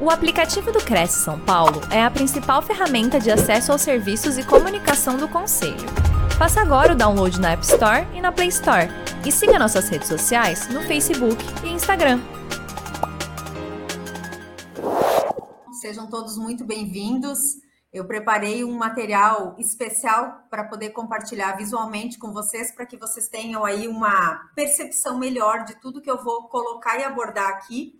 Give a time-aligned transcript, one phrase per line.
[0.00, 4.46] O aplicativo do Cresce São Paulo é a principal ferramenta de acesso aos serviços e
[4.46, 5.88] comunicação do Conselho.
[6.38, 8.86] Faça agora o download na App Store e na Play Store.
[9.26, 12.20] E siga nossas redes sociais no Facebook e Instagram.
[15.80, 17.56] Sejam todos muito bem-vindos.
[17.92, 23.64] Eu preparei um material especial para poder compartilhar visualmente com vocês, para que vocês tenham
[23.64, 27.98] aí uma percepção melhor de tudo que eu vou colocar e abordar aqui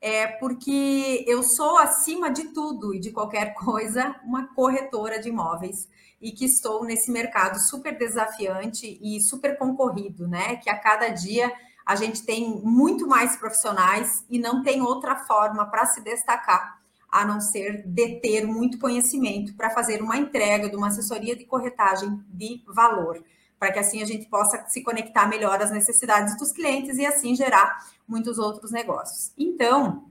[0.00, 5.88] é porque eu sou, acima de tudo e de qualquer coisa, uma corretora de imóveis
[6.20, 10.56] e que estou nesse mercado super desafiante e super concorrido, né?
[10.56, 11.52] Que a cada dia
[11.84, 16.78] a gente tem muito mais profissionais e não tem outra forma para se destacar
[17.10, 22.22] a não ser deter muito conhecimento para fazer uma entrega de uma assessoria de corretagem
[22.28, 23.20] de valor
[23.60, 27.36] para que assim a gente possa se conectar melhor às necessidades dos clientes e assim
[27.36, 27.78] gerar
[28.08, 29.32] muitos outros negócios.
[29.36, 30.06] Então,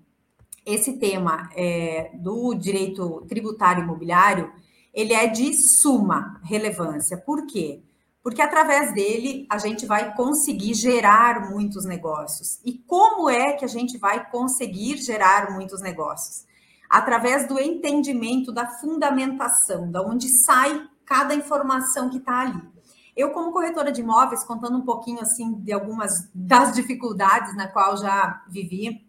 [0.64, 4.54] esse tema é, do direito tributário imobiliário,
[4.94, 7.18] ele é de suma relevância.
[7.18, 7.82] Por quê?
[8.22, 12.60] Porque através dele a gente vai conseguir gerar muitos negócios.
[12.64, 16.46] E como é que a gente vai conseguir gerar muitos negócios?
[16.88, 22.79] Através do entendimento da fundamentação, da onde sai cada informação que está ali.
[23.16, 27.98] Eu, como corretora de imóveis, contando um pouquinho assim de algumas das dificuldades na qual
[27.98, 29.06] já vivi,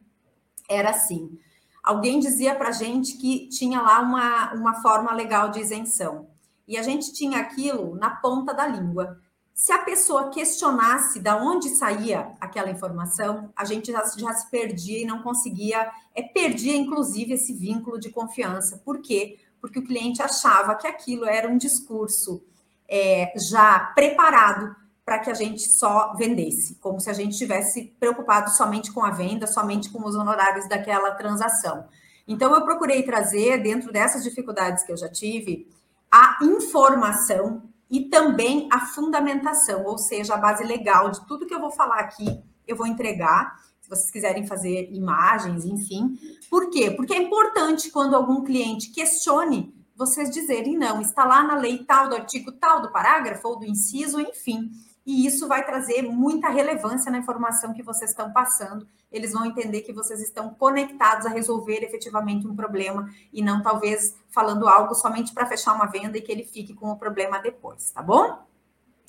[0.68, 1.38] era assim.
[1.82, 6.28] Alguém dizia para a gente que tinha lá uma, uma forma legal de isenção.
[6.68, 9.18] E a gente tinha aquilo na ponta da língua.
[9.52, 15.02] Se a pessoa questionasse de onde saía aquela informação, a gente já, já se perdia
[15.02, 18.80] e não conseguia, é, perdia inclusive esse vínculo de confiança.
[18.84, 19.38] Por quê?
[19.60, 22.42] Porque o cliente achava que aquilo era um discurso
[22.90, 24.74] é, já preparado
[25.04, 29.10] para que a gente só vendesse, como se a gente tivesse preocupado somente com a
[29.10, 31.86] venda, somente com os honorários daquela transação.
[32.26, 35.68] Então, eu procurei trazer, dentro dessas dificuldades que eu já tive,
[36.12, 41.60] a informação e também a fundamentação, ou seja, a base legal de tudo que eu
[41.60, 43.58] vou falar aqui, eu vou entregar.
[43.80, 46.16] Se vocês quiserem fazer imagens, enfim.
[46.48, 46.92] Por quê?
[46.92, 52.08] Porque é importante quando algum cliente questione vocês dizerem não, está lá na lei tal,
[52.08, 54.70] do artigo tal, do parágrafo ou do inciso, enfim.
[55.04, 58.88] E isso vai trazer muita relevância na informação que vocês estão passando.
[59.12, 64.14] Eles vão entender que vocês estão conectados a resolver efetivamente um problema e não talvez
[64.30, 67.90] falando algo somente para fechar uma venda e que ele fique com o problema depois,
[67.90, 68.38] tá bom?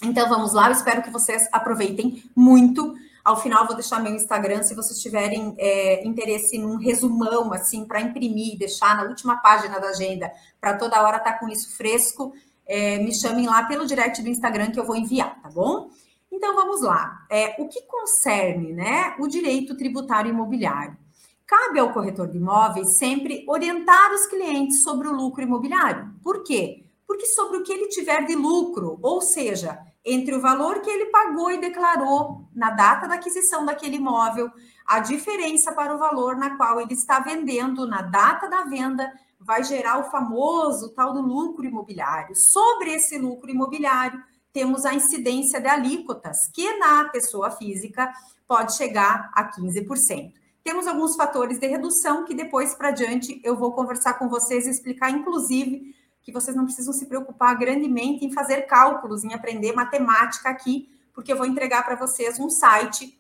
[0.03, 4.64] Então vamos lá, eu espero que vocês aproveitem muito ao final, vou deixar meu Instagram,
[4.64, 9.90] se vocês tiverem é, interesse num resumão, assim, para imprimir, deixar na última página da
[9.90, 12.34] agenda, para toda hora estar tá com isso fresco,
[12.66, 15.90] é, me chamem lá pelo direct do Instagram que eu vou enviar, tá bom?
[16.31, 17.26] Então, vamos lá.
[17.30, 20.98] É, o que concerne né, o direito tributário imobiliário?
[21.46, 26.10] Cabe ao corretor de imóveis sempre orientar os clientes sobre o lucro imobiliário.
[26.24, 26.86] Por quê?
[27.06, 31.07] Porque sobre o que ele tiver de lucro, ou seja, entre o valor que ele
[31.07, 34.51] pagou e declarou na data da aquisição daquele imóvel,
[34.85, 39.63] a diferença para o valor na qual ele está vendendo na data da venda vai
[39.63, 42.35] gerar o famoso tal do lucro imobiliário.
[42.35, 44.23] Sobre esse lucro imobiliário,
[44.53, 48.12] temos a incidência de alíquotas, que na pessoa física
[48.47, 50.33] pode chegar a 15%.
[50.63, 54.69] Temos alguns fatores de redução que depois para diante eu vou conversar com vocês e
[54.69, 60.50] explicar, inclusive, que vocês não precisam se preocupar grandemente em fazer cálculos, em aprender matemática
[60.50, 63.20] aqui, porque eu vou entregar para vocês um site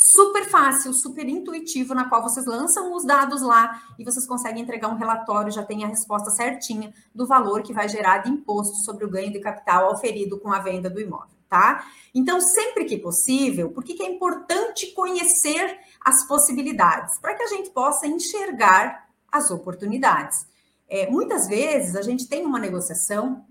[0.00, 4.88] super fácil, super intuitivo, na qual vocês lançam os dados lá e vocês conseguem entregar
[4.88, 9.04] um relatório, já tem a resposta certinha do valor que vai gerar de imposto sobre
[9.04, 11.84] o ganho de capital auferido com a venda do imóvel, tá?
[12.14, 17.18] Então, sempre que possível, por que é importante conhecer as possibilidades?
[17.18, 20.46] Para que a gente possa enxergar as oportunidades.
[20.90, 23.46] É, muitas vezes a gente tem uma negociação,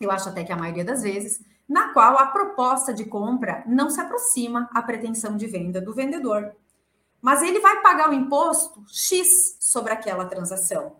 [0.00, 3.88] eu acho até que a maioria das vezes, na qual a proposta de compra não
[3.88, 6.56] se aproxima à pretensão de venda do vendedor.
[7.20, 10.96] Mas ele vai pagar o imposto X sobre aquela transação.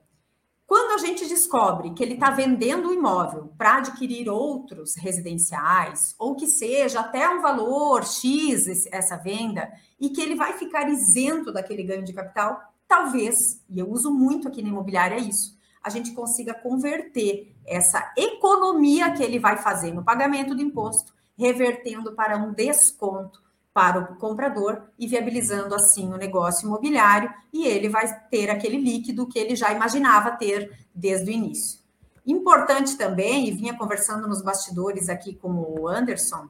[0.68, 6.36] Quando a gente descobre que ele está vendendo o imóvel para adquirir outros residenciais, ou
[6.36, 9.70] que seja até um valor X essa venda,
[10.00, 14.46] e que ele vai ficar isento daquele ganho de capital, talvez, e eu uso muito
[14.46, 20.04] aqui na imobiliária isso, a gente consiga converter essa economia que ele vai fazer no
[20.04, 23.42] pagamento do imposto, revertendo para um desconto
[23.74, 29.26] para o comprador e viabilizando assim o negócio imobiliário e ele vai ter aquele líquido
[29.26, 31.80] que ele já imaginava ter desde o início.
[32.26, 36.48] Importante também, e vinha conversando nos bastidores aqui com o Anderson,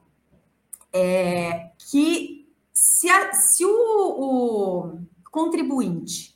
[0.91, 4.99] é que se, a, se o, o
[5.31, 6.32] contribuinte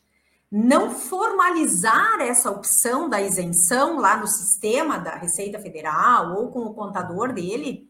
[0.51, 6.73] não formalizar essa opção da isenção lá no sistema da Receita Federal ou com o
[6.73, 7.89] contador dele,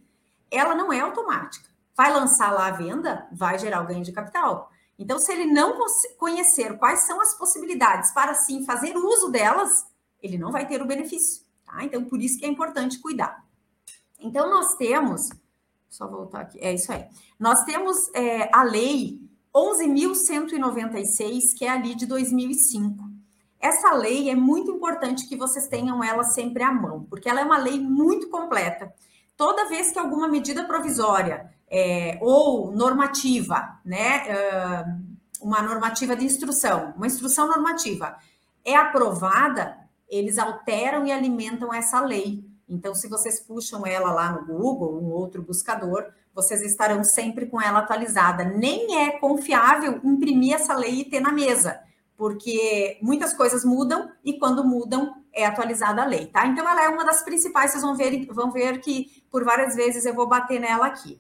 [0.50, 1.70] ela não é automática.
[1.96, 4.72] Vai lançar lá a venda, vai gerar o ganho de capital.
[4.98, 5.78] Então, se ele não
[6.18, 9.86] conhecer quais são as possibilidades para sim fazer uso delas,
[10.22, 11.44] ele não vai ter o benefício.
[11.66, 11.84] Tá?
[11.84, 13.46] Então, por isso que é importante cuidar.
[14.20, 15.30] Então, nós temos,
[15.90, 17.06] só voltar aqui, é isso aí.
[17.40, 19.27] Nós temos é, a lei
[19.58, 23.04] 11.196, que é ali de 2005.
[23.60, 27.44] Essa lei é muito importante que vocês tenham ela sempre à mão, porque ela é
[27.44, 28.94] uma lei muito completa.
[29.36, 34.24] Toda vez que alguma medida provisória é, ou normativa, né,
[35.42, 38.16] uma normativa de instrução, uma instrução normativa
[38.64, 39.76] é aprovada,
[40.08, 42.46] eles alteram e alimentam essa lei.
[42.70, 46.06] Então, se vocês puxam ela lá no Google, um outro buscador,
[46.38, 48.44] vocês estarão sempre com ela atualizada.
[48.44, 51.80] Nem é confiável imprimir essa lei e ter na mesa,
[52.16, 56.46] porque muitas coisas mudam e quando mudam é atualizada a lei, tá?
[56.46, 60.06] Então, ela é uma das principais, vocês vão ver, vão ver que por várias vezes
[60.06, 61.20] eu vou bater nela aqui.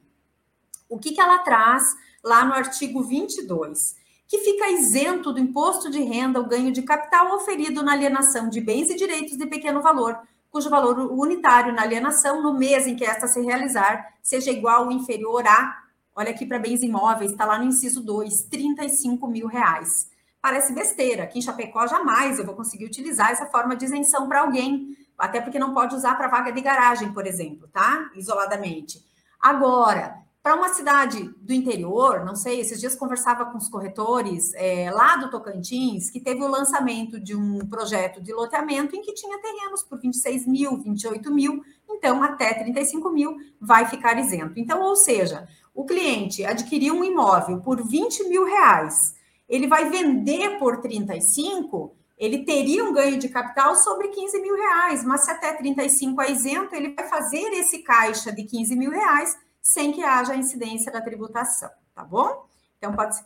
[0.88, 3.96] O que, que ela traz lá no artigo 22?
[4.28, 8.62] Que fica isento do imposto de renda o ganho de capital oferido na alienação de
[8.62, 10.20] bens e direitos de pequeno valor,
[10.58, 14.92] cujo valor unitário na alienação no mês em que esta se realizar seja igual ou
[14.92, 15.84] inferior a,
[16.16, 20.10] olha aqui para bens imóveis, está lá no inciso 2, 35 mil reais.
[20.42, 24.42] Parece besteira, aqui em Chapecó jamais eu vou conseguir utilizar essa forma de isenção para
[24.42, 28.10] alguém, até porque não pode usar para vaga de garagem, por exemplo, tá?
[28.16, 29.06] Isoladamente.
[29.40, 34.90] Agora, para uma cidade do interior, não sei, esses dias conversava com os corretores é,
[34.90, 39.42] lá do Tocantins, que teve o lançamento de um projeto de loteamento em que tinha
[39.42, 44.58] terrenos por 26 mil, 28 mil, então até 35 mil vai ficar isento.
[44.58, 49.16] Então, ou seja, o cliente adquiriu um imóvel por 20 mil reais,
[49.50, 55.04] ele vai vender por 35, ele teria um ganho de capital sobre 15 mil reais,
[55.04, 59.36] mas se até 35 é isento, ele vai fazer esse caixa de 15 mil reais
[59.68, 62.48] sem que haja incidência da tributação, tá bom?
[62.78, 63.18] Então, pode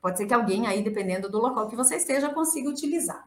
[0.00, 3.26] pode ser que alguém aí, dependendo do local que você esteja, consiga utilizar.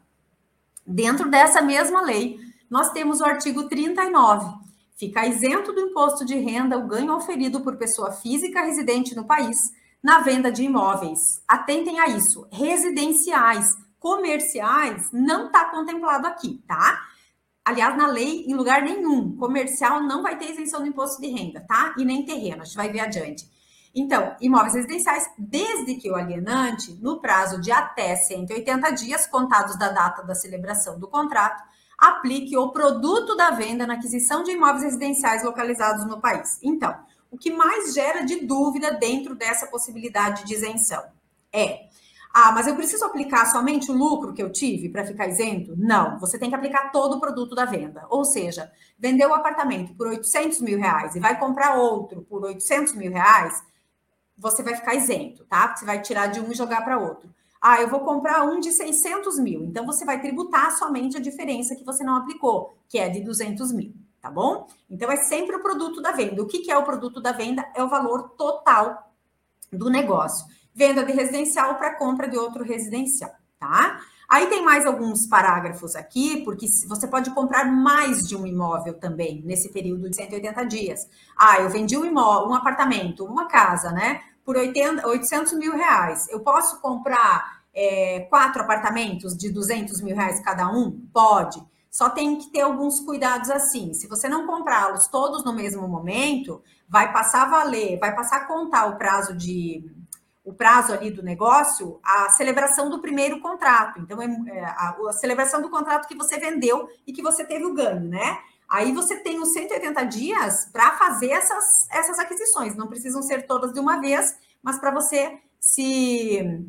[0.88, 4.54] Dentro dessa mesma lei, nós temos o artigo 39.
[4.96, 9.74] Fica isento do imposto de renda o ganho oferido por pessoa física residente no país
[10.02, 11.42] na venda de imóveis.
[11.46, 12.48] Atentem a isso.
[12.52, 17.06] Residenciais, comerciais, não está contemplado aqui, tá?
[17.66, 21.66] Aliás, na lei, em lugar nenhum, comercial não vai ter isenção do imposto de renda,
[21.68, 21.96] tá?
[21.98, 23.50] E nem terreno, a gente vai ver adiante.
[23.96, 29.90] Então, imóveis residenciais, desde que o alienante, no prazo de até 180 dias, contados da
[29.90, 31.64] data da celebração do contrato,
[31.98, 36.60] aplique o produto da venda na aquisição de imóveis residenciais localizados no país.
[36.62, 36.94] Então,
[37.32, 41.04] o que mais gera de dúvida dentro dessa possibilidade de isenção
[41.52, 41.85] é
[42.38, 45.74] ah, mas eu preciso aplicar somente o lucro que eu tive para ficar isento?
[45.78, 48.06] Não, você tem que aplicar todo o produto da venda.
[48.10, 52.94] Ou seja, vendeu o apartamento por 800 mil reais e vai comprar outro por 800
[52.96, 53.64] mil reais,
[54.38, 55.78] você vai ficar isento, tá?
[55.78, 57.34] Você vai tirar de um e jogar para outro.
[57.62, 59.64] Ah, eu vou comprar um de 600 mil.
[59.64, 63.72] Então, você vai tributar somente a diferença que você não aplicou, que é de 200
[63.72, 64.68] mil, tá bom?
[64.90, 66.44] Então, é sempre o produto da venda.
[66.44, 67.66] O que é o produto da venda?
[67.74, 69.10] É o valor total
[69.72, 74.02] do negócio venda de residencial para compra de outro residencial, tá?
[74.28, 79.42] Aí tem mais alguns parágrafos aqui, porque você pode comprar mais de um imóvel também
[79.46, 81.08] nesse período de 180 dias.
[81.38, 84.22] Ah, eu vendi um imóvel, um apartamento, uma casa, né?
[84.44, 86.28] Por 80, 800 mil reais.
[86.30, 90.92] Eu posso comprar é, quatro apartamentos de 200 mil reais cada um?
[91.14, 91.64] Pode.
[91.92, 93.94] Só tem que ter alguns cuidados assim.
[93.94, 98.46] Se você não comprá-los todos no mesmo momento, vai passar a valer, vai passar a
[98.46, 99.90] contar o prazo de
[100.46, 104.00] o prazo ali do negócio, a celebração do primeiro contrato.
[104.00, 107.66] Então, é, é a, a, celebração do contrato que você vendeu e que você teve
[107.66, 108.38] o ganho, né?
[108.70, 112.76] Aí você tem os 180 dias para fazer essas, essas aquisições.
[112.76, 116.64] Não precisam ser todas de uma vez, mas para você se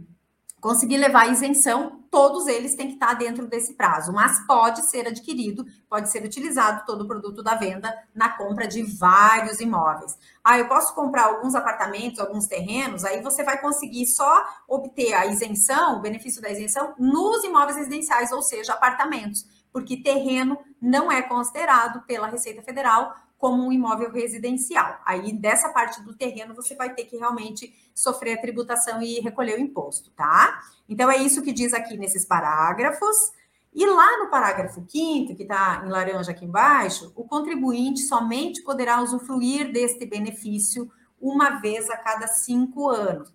[0.61, 5.07] conseguir levar a isenção, todos eles têm que estar dentro desse prazo, mas pode ser
[5.07, 10.19] adquirido, pode ser utilizado todo o produto da venda na compra de vários imóveis.
[10.43, 15.27] Ah, eu posso comprar alguns apartamentos, alguns terrenos, aí você vai conseguir só obter a
[15.27, 21.21] isenção, o benefício da isenção, nos imóveis residenciais, ou seja, apartamentos, porque terreno não é
[21.21, 25.01] considerado pela Receita Federal como um imóvel residencial.
[25.05, 29.59] Aí, dessa parte do terreno, você vai ter que realmente sofrer a tributação e recolher
[29.59, 30.61] o imposto, tá?
[30.89, 33.33] Então, é isso que diz aqui nesses parágrafos.
[33.75, 39.03] E lá no parágrafo 5 que está em laranja aqui embaixo, o contribuinte somente poderá
[39.03, 40.91] usufruir deste benefício
[41.21, 43.35] uma vez a cada cinco anos.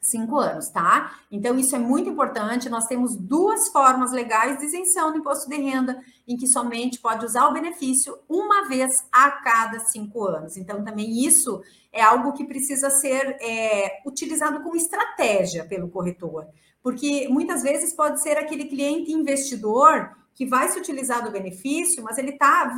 [0.00, 1.18] Cinco anos, tá?
[1.30, 2.70] Então, isso é muito importante.
[2.70, 7.26] Nós temos duas formas legais de isenção do imposto de renda, em que somente pode
[7.26, 10.56] usar o benefício uma vez a cada cinco anos.
[10.56, 16.46] Então, também isso é algo que precisa ser é, utilizado com estratégia pelo corretor,
[16.82, 22.16] porque muitas vezes pode ser aquele cliente investidor que vai se utilizar do benefício, mas
[22.16, 22.74] ele está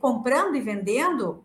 [0.00, 1.44] comprando e vendendo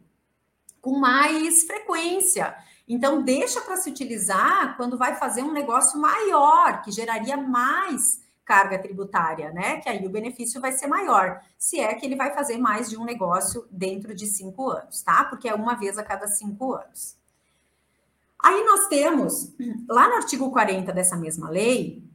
[0.80, 2.56] com mais frequência.
[2.88, 8.80] Então, deixa para se utilizar quando vai fazer um negócio maior, que geraria mais carga
[8.80, 9.82] tributária, né?
[9.82, 12.98] Que aí o benefício vai ser maior, se é que ele vai fazer mais de
[12.98, 15.26] um negócio dentro de cinco anos, tá?
[15.26, 17.18] Porque é uma vez a cada cinco anos.
[18.42, 19.54] Aí nós temos,
[19.90, 22.07] lá no artigo 40 dessa mesma lei,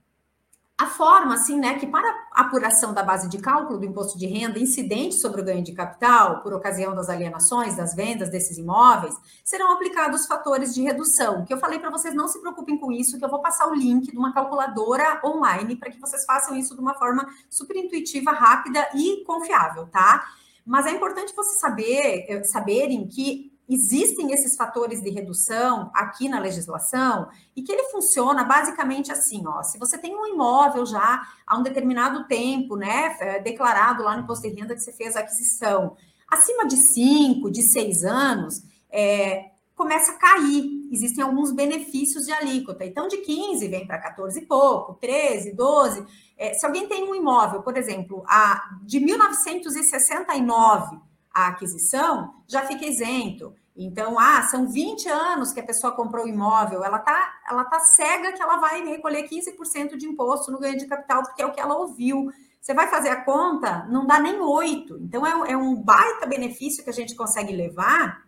[0.79, 4.59] a forma, assim, né, que para apuração da base de cálculo do imposto de renda
[4.59, 9.15] incidente sobre o ganho de capital por ocasião das alienações, das vendas desses imóveis,
[9.45, 13.19] serão aplicados fatores de redução, que eu falei para vocês não se preocupem com isso,
[13.19, 16.75] que eu vou passar o link de uma calculadora online para que vocês façam isso
[16.75, 20.27] de uma forma super intuitiva, rápida e confiável, tá?
[20.65, 26.39] Mas é importante vocês saber, eh, saberem que existem esses fatores de redução aqui na
[26.39, 31.59] legislação e que ele funciona basicamente assim, ó, se você tem um imóvel já há
[31.59, 35.21] um determinado tempo, né, é, declarado lá no imposto de renda que você fez a
[35.21, 35.97] aquisição,
[36.29, 40.89] acima de cinco, de seis anos, é, começa a cair.
[40.91, 42.85] Existem alguns benefícios de alíquota.
[42.85, 46.07] Então, de 15 vem para 14 e pouco, 13, 12.
[46.37, 51.01] É, se alguém tem um imóvel, por exemplo, a, de 1969
[51.35, 53.55] a aquisição, já fica isento.
[53.75, 58.33] Então, ah, são 20 anos que a pessoa comprou imóvel, ela tá, ela tá cega
[58.33, 61.61] que ela vai recolher 15% de imposto no ganho de capital, porque é o que
[61.61, 62.31] ela ouviu.
[62.61, 64.99] Você vai fazer a conta, não dá nem 8.
[65.01, 68.23] Então, é, é um baita benefício que a gente consegue levar.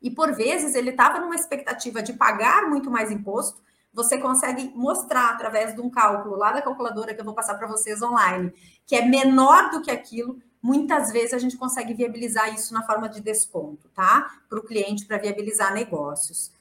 [0.00, 3.60] E por vezes ele estava numa expectativa de pagar muito mais imposto.
[3.92, 7.66] Você consegue mostrar através de um cálculo lá da calculadora que eu vou passar para
[7.66, 8.52] vocês online,
[8.86, 13.08] que é menor do que aquilo, muitas vezes a gente consegue viabilizar isso na forma
[13.08, 14.30] de desconto, tá?
[14.48, 16.52] Para o cliente, para viabilizar negócios.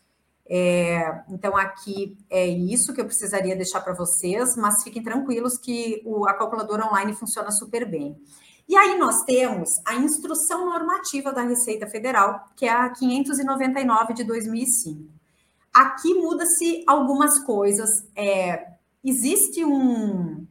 [0.51, 6.01] É, então, aqui é isso que eu precisaria deixar para vocês, mas fiquem tranquilos que
[6.03, 8.19] o, a calculadora online funciona super bem.
[8.67, 14.23] E aí nós temos a instrução normativa da Receita Federal, que é a 599 de
[14.23, 15.09] 2005.
[15.73, 18.07] Aqui muda-se algumas coisas.
[18.15, 20.47] É, existe um,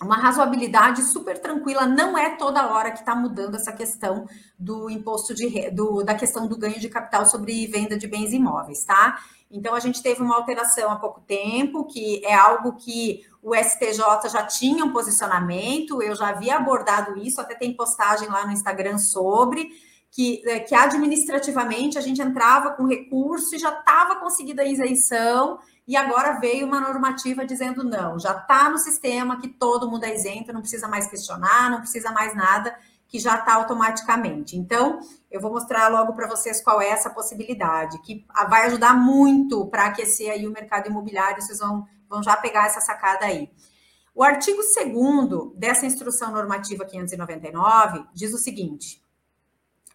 [0.00, 4.26] uma razoabilidade super tranquila, não é toda hora que está mudando essa questão
[4.58, 8.84] do imposto de do, da questão do ganho de capital sobre venda de bens imóveis,
[8.84, 9.18] tá?
[9.50, 14.28] Então a gente teve uma alteração há pouco tempo, que é algo que o STJ
[14.30, 18.98] já tinha um posicionamento, eu já havia abordado isso, até tem postagem lá no Instagram
[18.98, 19.70] sobre
[20.10, 25.58] que, é, que administrativamente a gente entrava com recurso e já estava conseguida a isenção
[25.88, 30.14] e agora veio uma normativa dizendo não, já está no sistema que todo mundo é
[30.14, 32.76] isento, não precisa mais questionar, não precisa mais nada,
[33.08, 34.54] que já está automaticamente.
[34.54, 39.64] Então, eu vou mostrar logo para vocês qual é essa possibilidade, que vai ajudar muito
[39.68, 43.50] para aquecer aí o mercado imobiliário, vocês vão, vão já pegar essa sacada aí.
[44.14, 49.02] O artigo 2 dessa instrução normativa 599 diz o seguinte: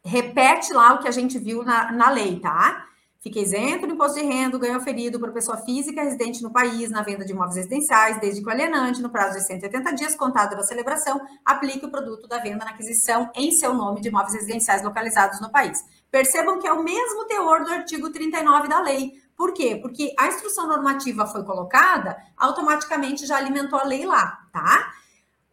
[0.04, 2.88] repete lá o que a gente viu na, na lei, tá?
[3.24, 7.02] Fica isento do imposto de renda, ganho oferido por pessoa física residente no país na
[7.02, 10.64] venda de imóveis residenciais, desde que o alienante, no prazo de 180 dias contado da
[10.64, 15.40] celebração, aplique o produto da venda na aquisição em seu nome de imóveis residenciais localizados
[15.40, 15.86] no país.
[16.12, 19.14] Percebam que é o mesmo teor do artigo 39 da lei.
[19.38, 19.80] Por quê?
[19.82, 24.92] Porque a instrução normativa foi colocada, automaticamente já alimentou a lei lá, tá?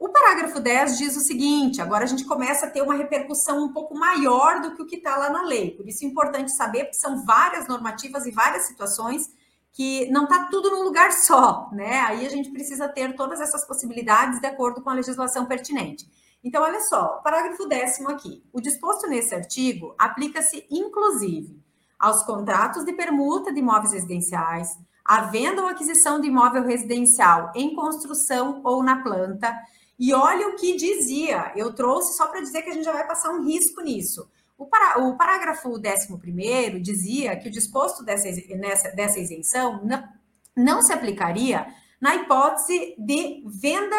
[0.01, 3.71] O parágrafo 10 diz o seguinte: agora a gente começa a ter uma repercussão um
[3.71, 5.73] pouco maior do que o que está lá na lei.
[5.73, 9.31] Por isso é importante saber, porque são várias normativas e várias situações
[9.71, 12.01] que não está tudo num lugar só, né?
[12.01, 16.11] Aí a gente precisa ter todas essas possibilidades de acordo com a legislação pertinente.
[16.43, 18.43] Então, olha só, parágrafo décimo aqui.
[18.55, 21.63] O disposto nesse artigo aplica-se, inclusive,
[21.99, 27.75] aos contratos de permuta de imóveis residenciais, à venda ou aquisição de imóvel residencial em
[27.75, 29.55] construção ou na planta,
[30.01, 33.07] e olha o que dizia, eu trouxe só para dizer que a gente já vai
[33.07, 34.31] passar um risco nisso.
[34.57, 38.27] O, para, o parágrafo 11 dizia que o disposto dessa,
[38.57, 40.09] nessa, dessa isenção não,
[40.57, 41.67] não se aplicaria
[42.01, 43.97] na hipótese de venda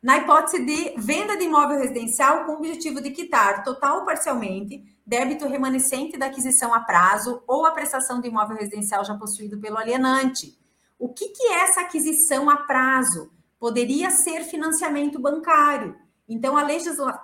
[0.00, 4.84] na hipótese de venda de imóvel residencial com o objetivo de quitar total ou parcialmente
[5.04, 9.76] débito remanescente da aquisição a prazo ou a prestação de imóvel residencial já possuído pelo
[9.78, 10.56] alienante.
[10.96, 13.32] O que, que é essa aquisição a prazo?
[13.58, 15.96] Poderia ser financiamento bancário.
[16.28, 17.20] Então, a, legisla...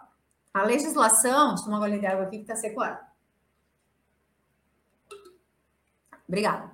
[0.52, 1.50] a legislação.
[1.50, 2.80] Deixa eu tomar uma de água aqui que está seco.
[6.26, 6.70] Obrigada.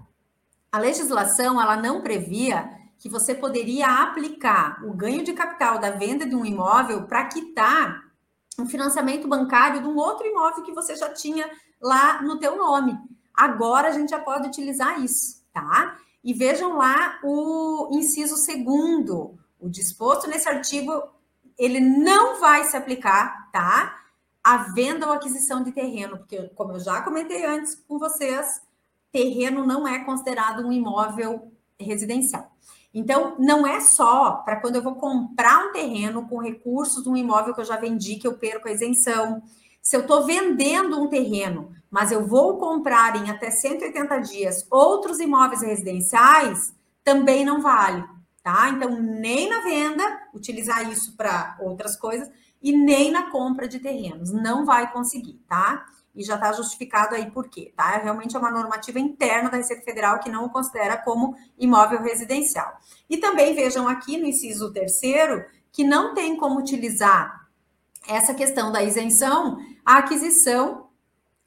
[0.70, 6.26] a legislação ela não previa que você poderia aplicar o ganho de capital da venda
[6.26, 8.08] de um imóvel para quitar
[8.58, 11.48] um financiamento bancário de um outro imóvel que você já tinha
[11.80, 12.98] lá no teu nome.
[13.32, 15.96] Agora a gente já pode utilizar isso, tá?
[16.24, 21.02] E vejam lá o inciso segundo, o disposto nesse artigo,
[21.58, 23.96] ele não vai se aplicar, tá?
[24.42, 28.62] A venda ou aquisição de terreno, porque como eu já comentei antes com vocês,
[29.10, 32.50] terreno não é considerado um imóvel residencial.
[32.92, 37.16] Então, não é só para quando eu vou comprar um terreno com recursos de um
[37.16, 39.42] imóvel que eu já vendi, que eu perco a isenção.
[39.82, 45.20] Se eu estou vendendo um terreno, mas eu vou comprar em até 180 dias outros
[45.20, 46.74] imóveis residenciais,
[47.04, 48.04] também não vale,
[48.42, 48.70] tá?
[48.70, 52.30] Então, nem na venda, utilizar isso para outras coisas,
[52.62, 54.32] e nem na compra de terrenos.
[54.32, 55.86] Não vai conseguir, tá?
[56.18, 57.96] e já está justificado aí por quê, tá?
[57.96, 62.76] Realmente é uma normativa interna da Receita Federal que não o considera como imóvel residencial.
[63.08, 67.48] E também vejam aqui no inciso terceiro que não tem como utilizar
[68.08, 70.87] essa questão da isenção a aquisição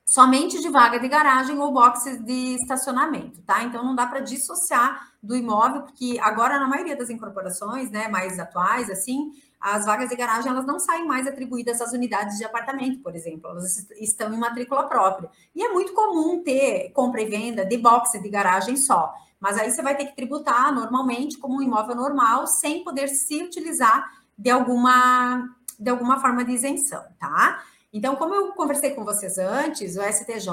[0.05, 3.63] somente de vaga de garagem ou boxes de estacionamento, tá?
[3.63, 8.39] Então não dá para dissociar do imóvel, porque agora na maioria das incorporações, né, mais
[8.39, 12.99] atuais assim, as vagas de garagem elas não saem mais atribuídas às unidades de apartamento,
[13.03, 15.29] por exemplo, elas estão em matrícula própria.
[15.55, 19.71] E é muito comum ter compra e venda de boxe de garagem só, mas aí
[19.71, 24.49] você vai ter que tributar normalmente como um imóvel normal, sem poder se utilizar de
[24.49, 25.47] alguma
[25.79, 27.63] de alguma forma de isenção, tá?
[27.93, 30.49] Então, como eu conversei com vocês antes, o STJ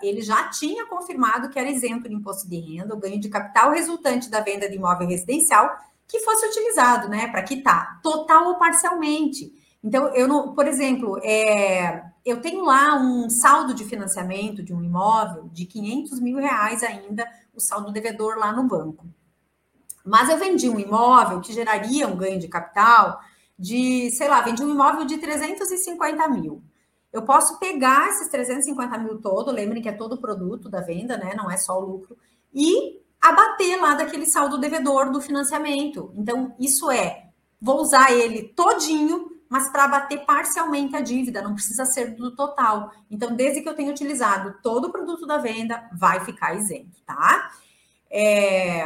[0.00, 3.72] ele já tinha confirmado que era isento de imposto de renda o ganho de capital
[3.72, 5.68] resultante da venda de imóvel residencial
[6.06, 9.52] que fosse utilizado, né, para quitar, total ou parcialmente.
[9.82, 14.82] Então, eu não, por exemplo, é, eu tenho lá um saldo de financiamento de um
[14.82, 19.06] imóvel de 500 mil reais ainda, o saldo devedor lá no banco.
[20.04, 23.20] Mas eu vendi um imóvel que geraria um ganho de capital
[23.58, 26.62] de, sei lá, vendi um imóvel de 350 mil.
[27.16, 31.16] Eu posso pegar esses 350 mil todo, lembrem que é todo o produto da venda,
[31.16, 31.34] né?
[31.34, 32.16] Não é só o lucro,
[32.52, 36.12] e abater lá daquele saldo devedor do financiamento.
[36.14, 41.86] Então, isso é, vou usar ele todinho, mas para abater parcialmente a dívida, não precisa
[41.86, 42.92] ser do total.
[43.10, 47.50] Então, desde que eu tenha utilizado todo o produto da venda, vai ficar isento, tá?
[48.10, 48.84] É...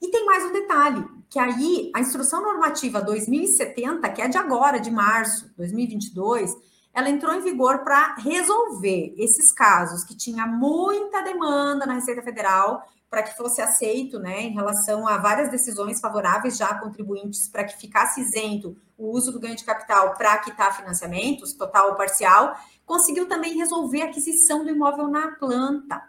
[0.00, 4.80] E tem mais um detalhe, que aí a instrução normativa 2070, que é de agora,
[4.80, 11.22] de março de 2022, ela entrou em vigor para resolver esses casos que tinha muita
[11.22, 16.56] demanda na Receita Federal para que fosse aceito, né, em relação a várias decisões favoráveis
[16.56, 20.76] já a contribuintes para que ficasse isento o uso do ganho de capital para quitar
[20.76, 22.54] financiamentos, total ou parcial,
[22.86, 26.00] conseguiu também resolver a aquisição do imóvel na planta.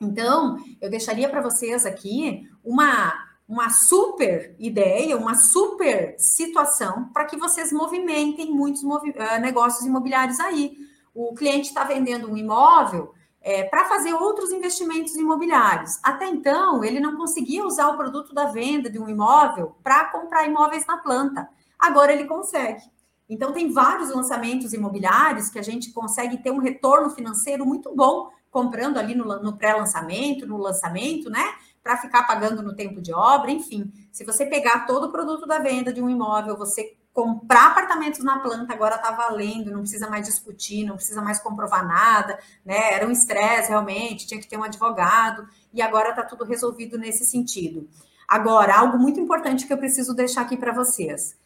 [0.00, 3.12] Então, eu deixaria para vocês aqui uma
[3.52, 10.40] uma super ideia, uma super situação para que vocês movimentem muitos movi uh, negócios imobiliários
[10.40, 10.74] aí.
[11.14, 13.12] O cliente está vendendo um imóvel,
[13.42, 15.98] é, para fazer outros investimentos imobiliários.
[16.02, 20.46] Até então, ele não conseguia usar o produto da venda de um imóvel para comprar
[20.46, 21.46] imóveis na planta.
[21.78, 22.82] Agora ele consegue.
[23.28, 28.30] Então, tem vários lançamentos imobiliários que a gente consegue ter um retorno financeiro muito bom
[28.50, 31.54] comprando ali no, no pré-lançamento, no lançamento, né?
[31.82, 33.92] Para ficar pagando no tempo de obra, enfim.
[34.12, 38.38] Se você pegar todo o produto da venda de um imóvel, você comprar apartamentos na
[38.38, 42.94] planta agora está valendo, não precisa mais discutir, não precisa mais comprovar nada, né?
[42.94, 47.24] Era um estresse realmente, tinha que ter um advogado, e agora está tudo resolvido nesse
[47.24, 47.88] sentido.
[48.26, 51.36] Agora, algo muito importante que eu preciso deixar aqui para vocês.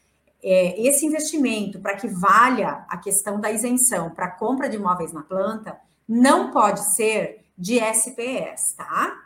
[0.43, 5.23] É, esse investimento, para que valha a questão da isenção para compra de imóveis na
[5.23, 5.77] planta,
[6.09, 9.26] não pode ser de SPS, tá?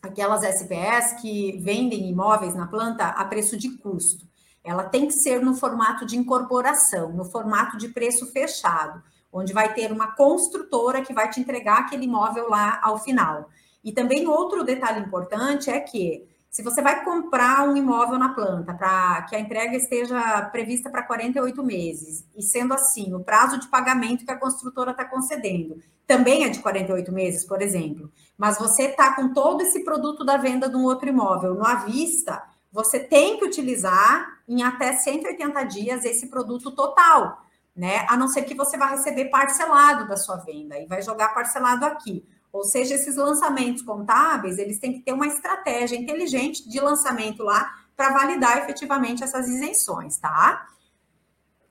[0.00, 4.24] Aquelas SPS que vendem imóveis na planta a preço de custo.
[4.62, 9.74] Ela tem que ser no formato de incorporação, no formato de preço fechado, onde vai
[9.74, 13.50] ter uma construtora que vai te entregar aquele imóvel lá ao final.
[13.82, 18.72] E também outro detalhe importante é que se você vai comprar um imóvel na planta
[18.74, 23.68] para que a entrega esteja prevista para 48 meses, e sendo assim, o prazo de
[23.68, 28.84] pagamento que a construtora está concedendo também é de 48 meses, por exemplo, mas você
[28.84, 33.00] está com todo esse produto da venda de um outro imóvel no à vista, você
[33.00, 37.42] tem que utilizar em até 180 dias esse produto total,
[37.74, 38.06] né?
[38.08, 41.84] A não ser que você vá receber parcelado da sua venda e vai jogar parcelado
[41.84, 42.24] aqui.
[42.52, 47.74] Ou seja, esses lançamentos contábeis, eles têm que ter uma estratégia inteligente de lançamento lá
[47.96, 50.66] para validar efetivamente essas isenções, tá?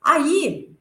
[0.02, 0.77] Aí,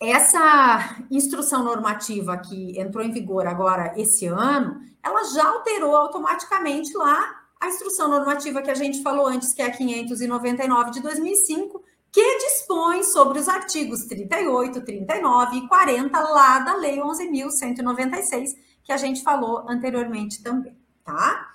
[0.00, 7.36] essa instrução normativa que entrou em vigor agora esse ano, ela já alterou automaticamente lá
[7.60, 11.82] a instrução normativa que a gente falou antes, que é a 599 de 2005,
[12.12, 18.96] que dispõe sobre os artigos 38, 39 e 40 lá da Lei 11.196, que a
[18.96, 21.48] gente falou anteriormente também, tá?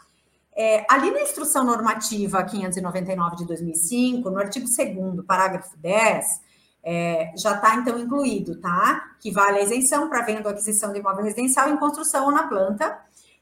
[0.56, 6.42] É, ali na instrução normativa 599 de 2005, no artigo 2 parágrafo 10,
[6.84, 9.15] é, já está então incluído, tá?
[9.19, 12.48] Que vale a isenção para venda ou aquisição de imóvel residencial em construção ou na
[12.48, 13.00] planta,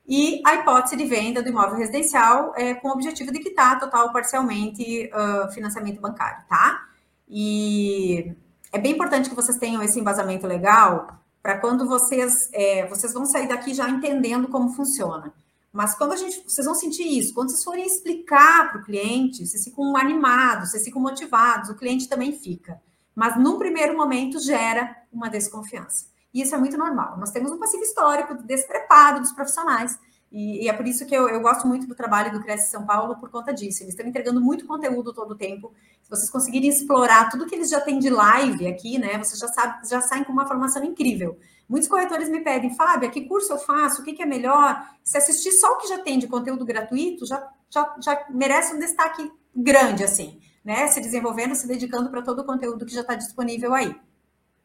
[0.08, 4.08] e a hipótese de venda do imóvel residencial é, com o objetivo de quitar total
[4.08, 6.86] ou parcialmente uh, financiamento bancário, tá?
[7.28, 8.36] E
[8.72, 13.26] é bem importante que vocês tenham esse embasamento legal para quando vocês é, vocês vão
[13.26, 15.34] sair daqui já entendendo como funciona.
[15.72, 19.48] Mas quando a gente, vocês vão sentir isso, quando vocês forem explicar para o cliente,
[19.48, 22.82] vocês ficam animados, vocês ficam motivados, o cliente também fica.
[23.16, 26.06] Mas num primeiro momento gera uma desconfiança.
[26.34, 27.18] E isso é muito normal.
[27.18, 30.00] Nós temos um passivo histórico de despreparo dos profissionais.
[30.32, 32.86] E, e é por isso que eu, eu, gosto muito do trabalho do Cresce São
[32.86, 33.84] Paulo por conta disso.
[33.84, 35.74] Eles estão entregando muito conteúdo todo o tempo.
[36.02, 39.18] Se vocês conseguirem explorar tudo que eles já têm de live aqui, né?
[39.18, 41.38] Vocês já, sabe, já saem com uma formação incrível.
[41.68, 44.02] Muitos corretores me pedem, Fábio, que curso eu faço?
[44.02, 44.86] O que, que, é melhor?
[45.04, 48.80] Se assistir só o que já tem de conteúdo gratuito, já, já, já merece um
[48.80, 50.88] destaque grande, assim, né?
[50.88, 53.96] Se desenvolvendo, se dedicando para todo o conteúdo que já está disponível aí.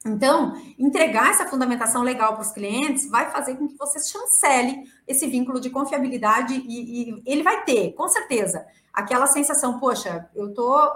[0.04, 5.26] Então, entregar essa fundamentação legal para os clientes vai fazer com que você chancele esse
[5.26, 10.90] vínculo de confiabilidade e, e ele vai ter, com certeza, aquela sensação, poxa, eu estou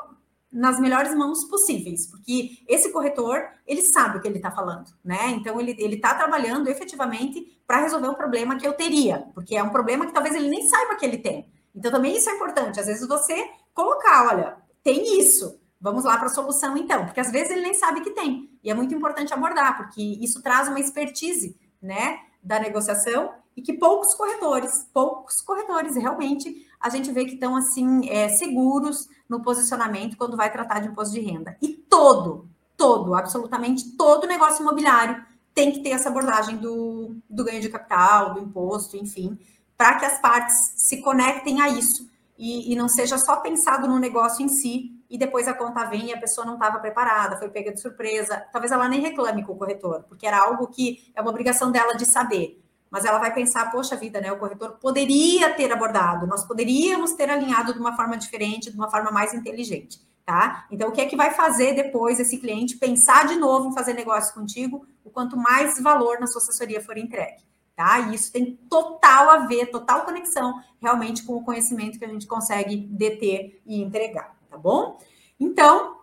[0.52, 5.30] nas melhores mãos possíveis, porque esse corretor, ele sabe o que ele está falando, né?
[5.30, 9.70] Então, ele está trabalhando efetivamente para resolver um problema que eu teria, porque é um
[9.70, 11.48] problema que talvez ele nem saiba que ele tem.
[11.74, 12.80] Então, também isso é importante.
[12.80, 17.32] Às vezes, você colocar, olha, tem isso, Vamos lá para a solução, então, porque às
[17.32, 18.50] vezes ele nem sabe que tem.
[18.62, 23.72] E é muito importante abordar, porque isso traz uma expertise, né, da negociação e que
[23.72, 30.18] poucos corretores, poucos corretores, realmente, a gente vê que estão, assim, é, seguros no posicionamento
[30.18, 31.56] quando vai tratar de imposto de renda.
[31.62, 37.60] E todo, todo, absolutamente todo negócio imobiliário tem que ter essa abordagem do, do ganho
[37.60, 39.38] de capital, do imposto, enfim,
[39.78, 42.09] para que as partes se conectem a isso
[42.40, 46.06] e, e não seja só pensado no negócio em si, e depois a conta vem
[46.06, 48.46] e a pessoa não estava preparada, foi pega de surpresa.
[48.50, 51.92] Talvez ela nem reclame com o corretor, porque era algo que é uma obrigação dela
[51.94, 52.58] de saber.
[52.90, 54.32] Mas ela vai pensar, poxa vida, né?
[54.32, 58.90] O corretor poderia ter abordado, nós poderíamos ter alinhado de uma forma diferente, de uma
[58.90, 60.66] forma mais inteligente, tá?
[60.70, 63.92] Então, o que é que vai fazer depois esse cliente pensar de novo em fazer
[63.92, 67.42] negócio contigo, o quanto mais valor na sua assessoria for entregue,
[67.80, 68.00] tá?
[68.00, 72.26] E isso tem total a ver, total conexão realmente com o conhecimento que a gente
[72.26, 74.98] consegue deter e entregar tá bom?
[75.38, 76.00] Então,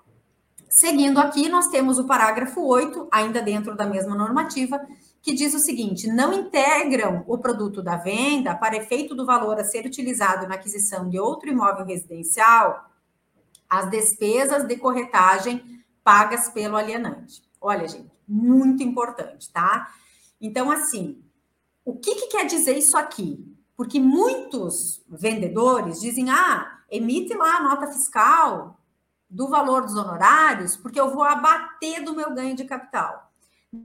[0.70, 4.80] seguindo aqui, nós temos o parágrafo 8, ainda dentro da mesma normativa,
[5.22, 9.64] que diz o seguinte: não integram o produto da venda para efeito do valor a
[9.64, 12.90] ser utilizado na aquisição de outro imóvel residencial
[13.70, 17.44] as despesas de corretagem pagas pelo alienante.
[17.60, 19.92] Olha, gente, muito importante, tá?
[20.40, 21.22] Então, assim,
[21.88, 23.58] o que, que quer dizer isso aqui?
[23.74, 28.78] Porque muitos vendedores dizem: ah, emite lá a nota fiscal
[29.30, 33.32] do valor dos honorários, porque eu vou abater do meu ganho de capital.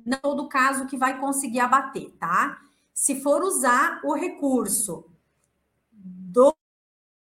[0.04, 2.58] Não todo caso que vai conseguir abater, tá?
[2.92, 5.04] Se for usar o recurso
[5.92, 6.52] do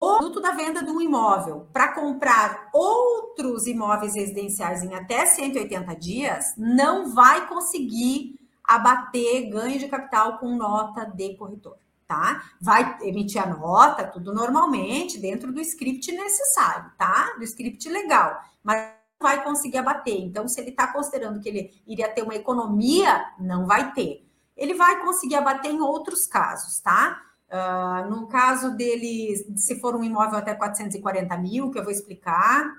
[0.01, 6.55] produto da venda de um imóvel para comprar outros imóveis residenciais em até 180 dias,
[6.57, 8.41] não vai conseguir
[8.75, 11.77] abater ganho de capital com nota de corretor
[12.13, 12.43] tá?
[12.61, 17.35] Vai emitir a nota, tudo normalmente, dentro do script necessário, tá?
[17.39, 20.21] Do script legal, mas vai conseguir abater.
[20.21, 24.29] Então, se ele está considerando que ele iria ter uma economia, não vai ter.
[24.55, 27.19] Ele vai conseguir abater em outros casos, tá?
[27.49, 32.75] Uh, no caso dele, se for um imóvel até 440 mil, que eu vou explicar,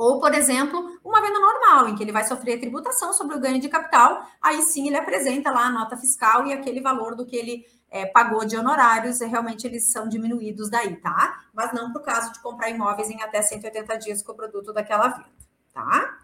[0.00, 3.60] ou, por exemplo, uma venda normal, em que ele vai sofrer tributação sobre o ganho
[3.60, 7.36] de capital, aí sim ele apresenta lá a nota fiscal e aquele valor do que
[7.36, 11.44] ele é, pagou de honorários, realmente eles são diminuídos daí, tá?
[11.52, 14.72] Mas não para o caso de comprar imóveis em até 180 dias com o produto
[14.72, 15.28] daquela venda,
[15.74, 16.18] tá?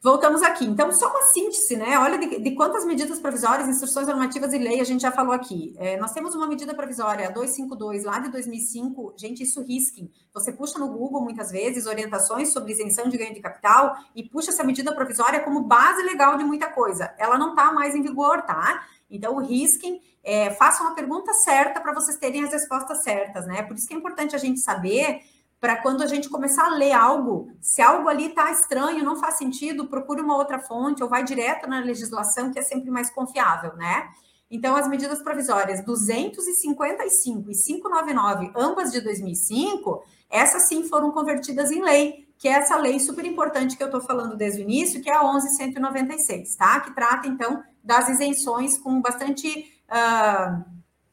[0.00, 0.64] Voltamos aqui.
[0.64, 1.98] Então, só uma síntese, né?
[1.98, 5.74] Olha de, de quantas medidas provisórias, instruções normativas e lei a gente já falou aqui.
[5.76, 9.14] É, nós temos uma medida provisória 252 lá de 2005.
[9.16, 10.08] Gente, isso risquem.
[10.32, 14.50] Você puxa no Google muitas vezes orientações sobre isenção de ganho de capital e puxa
[14.50, 17.12] essa medida provisória como base legal de muita coisa.
[17.18, 18.86] Ela não está mais em vigor, tá?
[19.10, 23.64] Então, risquem, é, façam a pergunta certa para vocês terem as respostas certas, né?
[23.64, 25.22] Por isso que é importante a gente saber
[25.60, 29.38] para quando a gente começar a ler algo, se algo ali está estranho, não faz
[29.38, 33.74] sentido, procure uma outra fonte ou vai direto na legislação, que é sempre mais confiável,
[33.76, 34.08] né?
[34.50, 41.82] Então, as medidas provisórias 255 e 599, ambas de 2005, essas sim foram convertidas em
[41.82, 45.10] lei, que é essa lei super importante que eu estou falando desde o início, que
[45.10, 46.80] é a 11.196, tá?
[46.80, 50.64] Que trata, então, das isenções com bastante, uh,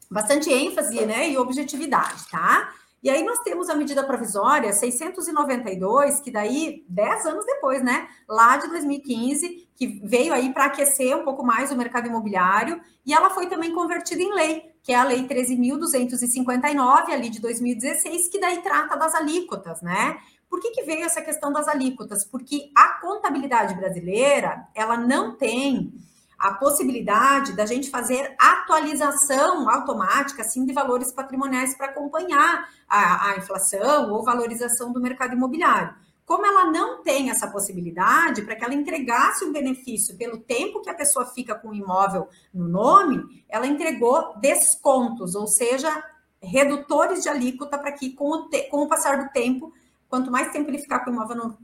[0.10, 2.72] bastante ênfase né, e objetividade, tá?
[3.04, 8.08] E aí nós temos a medida provisória 692, que daí, 10 anos depois, né?
[8.28, 13.14] Lá de 2015, que veio aí para aquecer um pouco mais o mercado imobiliário, e
[13.14, 18.40] ela foi também convertida em lei, que é a Lei 13.259, ali de 2016, que
[18.40, 20.18] daí trata das alíquotas, né?
[20.50, 22.24] Por que, que veio essa questão das alíquotas?
[22.24, 25.92] Porque a contabilidade brasileira, ela não tem
[26.38, 33.38] a possibilidade da gente fazer atualização automática assim de valores patrimoniais para acompanhar a, a,
[33.38, 35.96] inflação ou valorização do mercado imobiliário.
[36.26, 40.90] Como ela não tem essa possibilidade, para que ela entregasse um benefício pelo tempo que
[40.90, 46.04] a pessoa fica com o imóvel no nome, ela entregou descontos, ou seja,
[46.42, 49.72] redutores de alíquota para que, com o, com o passar do tempo,
[50.10, 51.58] quanto mais tempo ele ficar com o imóvel no,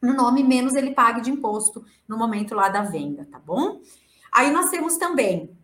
[0.00, 3.80] no nome, menos ele pague de imposto no momento lá da venda, tá bom?
[4.34, 5.56] Aí nós temos também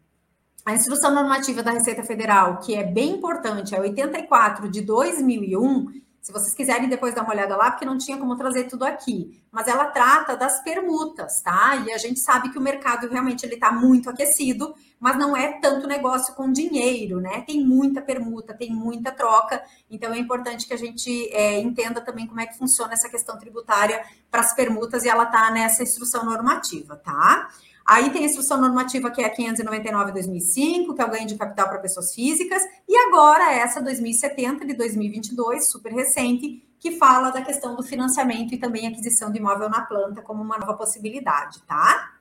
[0.65, 5.89] a instrução normativa da Receita Federal, que é bem importante, é 84 de 2001.
[6.23, 9.43] Se vocês quiserem depois dar uma olhada lá, porque não tinha como trazer tudo aqui,
[9.51, 11.83] mas ela trata das permutas, tá?
[11.85, 15.59] E a gente sabe que o mercado realmente ele está muito aquecido, mas não é
[15.61, 17.41] tanto negócio com dinheiro, né?
[17.41, 22.27] Tem muita permuta, tem muita troca, então é importante que a gente é, entenda também
[22.27, 26.25] como é que funciona essa questão tributária para as permutas e ela tá nessa instrução
[26.25, 27.49] normativa, tá?
[27.91, 31.69] Aí tem a instrução normativa que é a 599-2005, que é o ganho de capital
[31.69, 37.75] para pessoas físicas, e agora essa 2070 de 2022, super recente, que fala da questão
[37.75, 42.13] do financiamento e também aquisição de imóvel na planta como uma nova possibilidade, tá?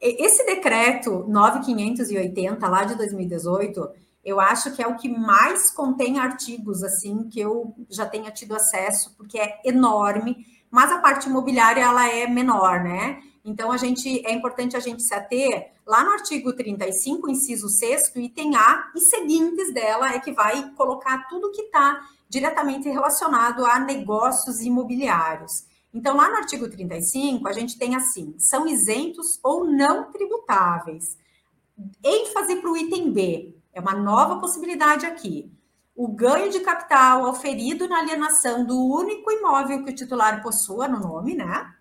[0.00, 3.90] Esse decreto 9580 lá de 2018,
[4.24, 8.54] eu acho que é o que mais contém artigos assim que eu já tenha tido
[8.54, 13.20] acesso, porque é enorme, mas a parte imobiliária ela é menor, né?
[13.44, 18.10] Então, a gente é importante a gente se ater lá no artigo 35, inciso 6
[18.16, 23.78] item A e seguintes dela é que vai colocar tudo que está diretamente relacionado a
[23.78, 25.66] negócios imobiliários.
[25.92, 31.18] Então, lá no artigo 35, a gente tem assim: são isentos ou não tributáveis.
[32.02, 35.52] ênfase para o item B, é uma nova possibilidade aqui.
[35.94, 40.98] O ganho de capital oferido na alienação do único imóvel que o titular possua no
[40.98, 41.72] nome, né?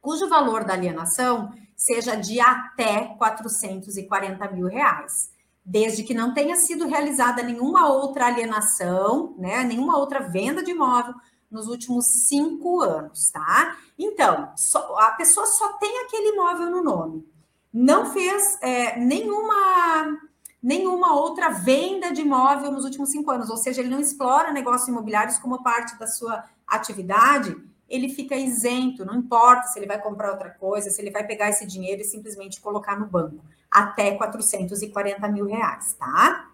[0.00, 5.30] Cujo valor da alienação seja de até 440 mil reais,
[5.64, 11.14] desde que não tenha sido realizada nenhuma outra alienação, né, nenhuma outra venda de imóvel
[11.50, 13.76] nos últimos cinco anos, tá?
[13.98, 17.26] Então, só, a pessoa só tem aquele imóvel no nome,
[17.72, 20.18] não fez é, nenhuma
[20.62, 24.88] nenhuma outra venda de imóvel nos últimos cinco anos, ou seja, ele não explora negócios
[24.88, 27.56] imobiliários como parte da sua atividade,
[27.90, 31.48] ele fica isento, não importa se ele vai comprar outra coisa, se ele vai pegar
[31.50, 36.48] esse dinheiro e simplesmente colocar no banco, até 440 mil reais, tá?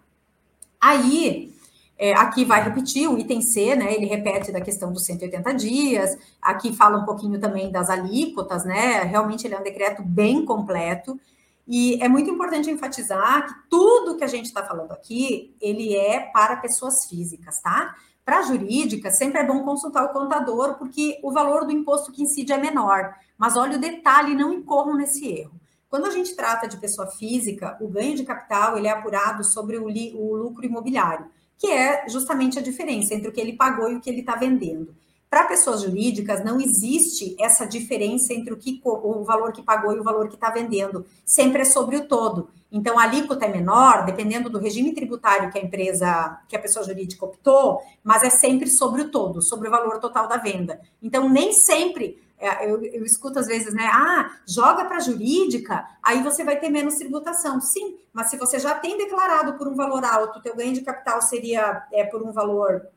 [0.81, 1.53] Aí,
[1.97, 3.93] é, aqui vai repetir o item C, né?
[3.93, 9.03] Ele repete da questão dos 180 dias, aqui fala um pouquinho também das alíquotas, né?
[9.03, 11.19] Realmente ele é um decreto bem completo.
[11.67, 16.19] E é muito importante enfatizar que tudo que a gente está falando aqui, ele é
[16.19, 17.93] para pessoas físicas, tá?
[18.27, 22.23] Para a jurídica, sempre é bom consultar o contador, porque o valor do imposto que
[22.23, 23.15] incide é menor.
[23.37, 25.53] Mas olha o detalhe, não incorram nesse erro.
[25.89, 29.77] Quando a gente trata de pessoa física, o ganho de capital ele é apurado sobre
[29.77, 33.95] o, o lucro imobiliário, que é justamente a diferença entre o que ele pagou e
[33.95, 34.93] o que ele está vendendo.
[35.29, 39.99] Para pessoas jurídicas, não existe essa diferença entre o, que, o valor que pagou e
[39.99, 41.05] o valor que está vendendo.
[41.25, 42.49] Sempre é sobre o todo.
[42.71, 46.85] Então, a alíquota é menor, dependendo do regime tributário que a empresa, que a pessoa
[46.85, 50.79] jurídica optou, mas é sempre sobre o todo, sobre o valor total da venda.
[51.01, 53.89] Então, nem sempre, é, eu, eu escuto às vezes, né?
[53.91, 57.59] Ah, joga para jurídica, aí você vai ter menos tributação.
[57.59, 61.21] Sim, mas se você já tem declarado por um valor alto, teu ganho de capital
[61.21, 62.87] seria é, por um valor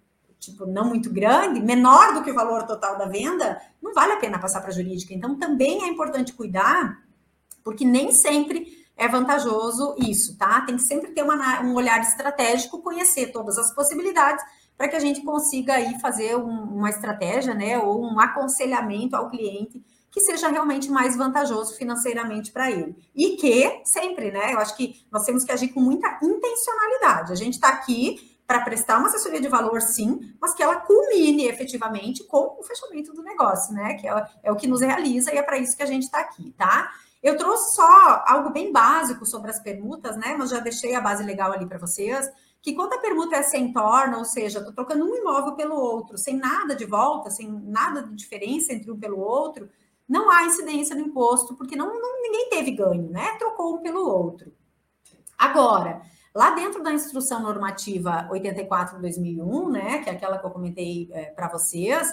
[0.40, 4.16] tipo, não muito grande, menor do que o valor total da venda, não vale a
[4.16, 5.14] pena passar para a jurídica.
[5.14, 6.98] Então, também é importante cuidar,
[7.62, 10.62] porque nem sempre é vantajoso isso, tá?
[10.62, 14.44] Tem que sempre ter uma, um olhar estratégico, conhecer todas as possibilidades,
[14.76, 19.28] para que a gente consiga aí fazer um, uma estratégia, né, ou um aconselhamento ao
[19.28, 22.96] cliente que seja realmente mais vantajoso financeiramente para ele.
[23.14, 27.32] E que sempre, né, eu acho que nós temos que agir com muita intencionalidade.
[27.32, 31.46] A gente está aqui para prestar uma assessoria de valor, sim, mas que ela culmine
[31.46, 33.94] efetivamente com o fechamento do negócio, né?
[33.94, 36.18] Que é, é o que nos realiza e é para isso que a gente está
[36.18, 36.90] aqui, tá?
[37.22, 40.34] Eu trouxe só algo bem básico sobre as permutas, né?
[40.36, 42.28] Mas já deixei a base legal ali para vocês.
[42.60, 46.18] Que quando a permuta é sem torna, ou seja, estou trocando um imóvel pelo outro,
[46.18, 49.70] sem nada de volta, sem nada de diferença entre um pelo outro,
[50.08, 53.36] não há incidência no imposto, porque não, não, ninguém teve ganho, né?
[53.38, 54.52] Trocou um pelo outro.
[55.38, 56.02] Agora,
[56.34, 61.08] lá dentro da instrução normativa 84 de 2001, né, que é aquela que eu comentei
[61.12, 62.08] é, para vocês,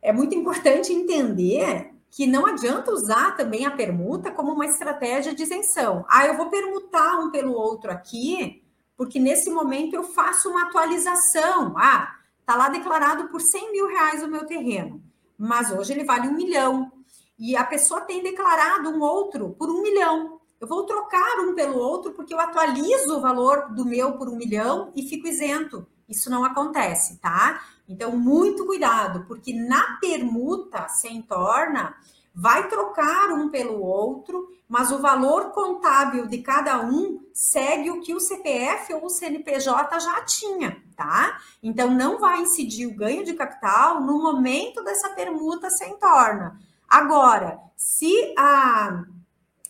[0.00, 5.42] é muito importante entender que não adianta usar também a permuta como uma estratégia de
[5.42, 6.04] isenção.
[6.08, 8.62] Ah, eu vou permutar um pelo outro aqui,
[8.96, 11.74] porque nesse momento eu faço uma atualização.
[11.78, 12.14] Ah,
[12.44, 15.02] tá lá declarado por 100 mil reais o meu terreno,
[15.38, 16.92] mas hoje ele vale um milhão
[17.38, 20.41] e a pessoa tem declarado um outro por um milhão.
[20.62, 24.36] Eu vou trocar um pelo outro porque eu atualizo o valor do meu por um
[24.36, 25.84] milhão e fico isento.
[26.08, 27.64] Isso não acontece, tá?
[27.88, 31.96] Então, muito cuidado, porque na permuta sem torna,
[32.32, 38.14] vai trocar um pelo outro, mas o valor contábil de cada um segue o que
[38.14, 41.40] o CPF ou o CNPJ já tinha, tá?
[41.60, 46.56] Então, não vai incidir o ganho de capital no momento dessa permuta sem torna.
[46.88, 49.02] Agora, se a,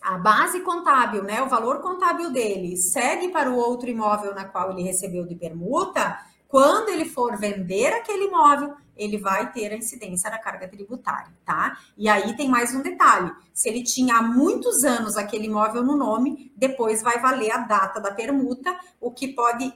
[0.03, 4.71] a base contábil, né, o valor contábil dele segue para o outro imóvel na qual
[4.71, 10.29] ele recebeu de permuta, quando ele for vender aquele imóvel, ele vai ter a incidência
[10.29, 11.77] da carga tributária, tá?
[11.97, 15.95] E aí tem mais um detalhe: se ele tinha há muitos anos aquele imóvel no
[15.95, 19.73] nome, depois vai valer a data da permuta, o que pode,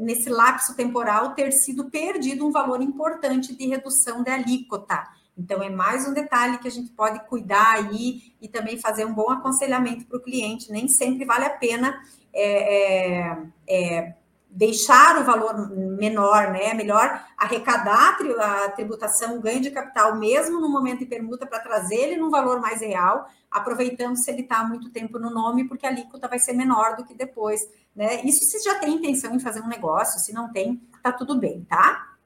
[0.00, 5.08] nesse lapso temporal, ter sido perdido um valor importante de redução de alíquota.
[5.38, 9.14] Então, é mais um detalhe que a gente pode cuidar aí e também fazer um
[9.14, 10.72] bom aconselhamento para o cliente.
[10.72, 11.96] Nem sempre vale a pena
[12.34, 14.14] é, é, é,
[14.50, 16.70] deixar o valor menor, né?
[16.70, 21.60] É melhor arrecadar a tributação, o ganho de capital, mesmo no momento de permuta, para
[21.60, 25.86] trazer ele num valor mais real, aproveitando se ele está muito tempo no nome, porque
[25.86, 27.60] a alíquota vai ser menor do que depois,
[27.94, 28.20] né?
[28.24, 31.64] Isso se já tem intenção em fazer um negócio, se não tem, tá tudo bem,
[31.68, 32.17] tá?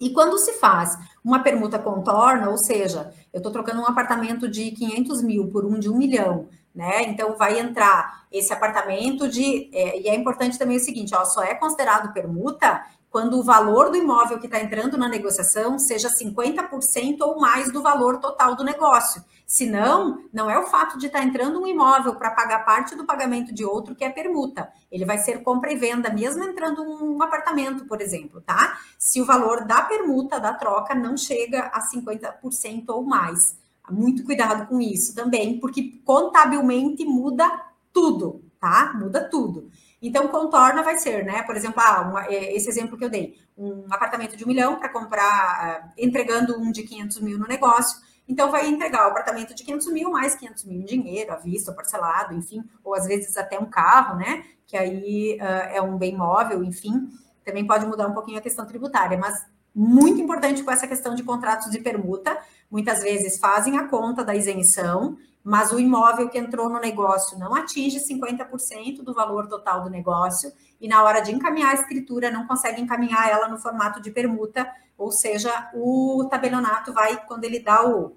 [0.00, 4.70] E quando se faz uma permuta contorna, ou seja, eu estou trocando um apartamento de
[4.70, 7.04] 500 mil por um de um milhão, né?
[7.04, 9.70] Então vai entrar esse apartamento de.
[9.72, 12.84] É, e é importante também o seguinte: ó, só é considerado permuta
[13.16, 17.80] quando o valor do imóvel que está entrando na negociação seja 50% ou mais do
[17.80, 19.24] valor total do negócio.
[19.46, 22.94] Se não, não é o fato de estar tá entrando um imóvel para pagar parte
[22.94, 24.70] do pagamento de outro que é permuta.
[24.92, 28.78] Ele vai ser compra e venda, mesmo entrando um apartamento, por exemplo, tá?
[28.98, 33.56] Se o valor da permuta, da troca, não chega a 50% ou mais.
[33.90, 37.50] Muito cuidado com isso também, porque contabilmente muda
[37.94, 38.92] tudo, tá?
[38.94, 39.70] Muda tudo.
[40.00, 41.42] Então, contorna vai ser, né?
[41.42, 44.76] Por exemplo, ah, uma, é, esse exemplo que eu dei, um apartamento de um milhão
[44.78, 47.98] para comprar, uh, entregando um de 500 mil no negócio.
[48.28, 51.72] Então, vai entregar o apartamento de 500 mil mais 500 mil em dinheiro, à vista,
[51.72, 54.44] parcelado, enfim, ou às vezes até um carro, né?
[54.66, 57.08] Que aí uh, é um bem móvel, enfim.
[57.44, 61.22] Também pode mudar um pouquinho a questão tributária, mas muito importante com essa questão de
[61.22, 62.36] contratos de permuta.
[62.70, 67.54] Muitas vezes fazem a conta da isenção mas o imóvel que entrou no negócio não
[67.54, 72.48] atinge 50% do valor total do negócio e na hora de encaminhar a escritura não
[72.48, 77.88] consegue encaminhar ela no formato de permuta, ou seja, o tabelionato vai, quando ele dá
[77.88, 78.16] o,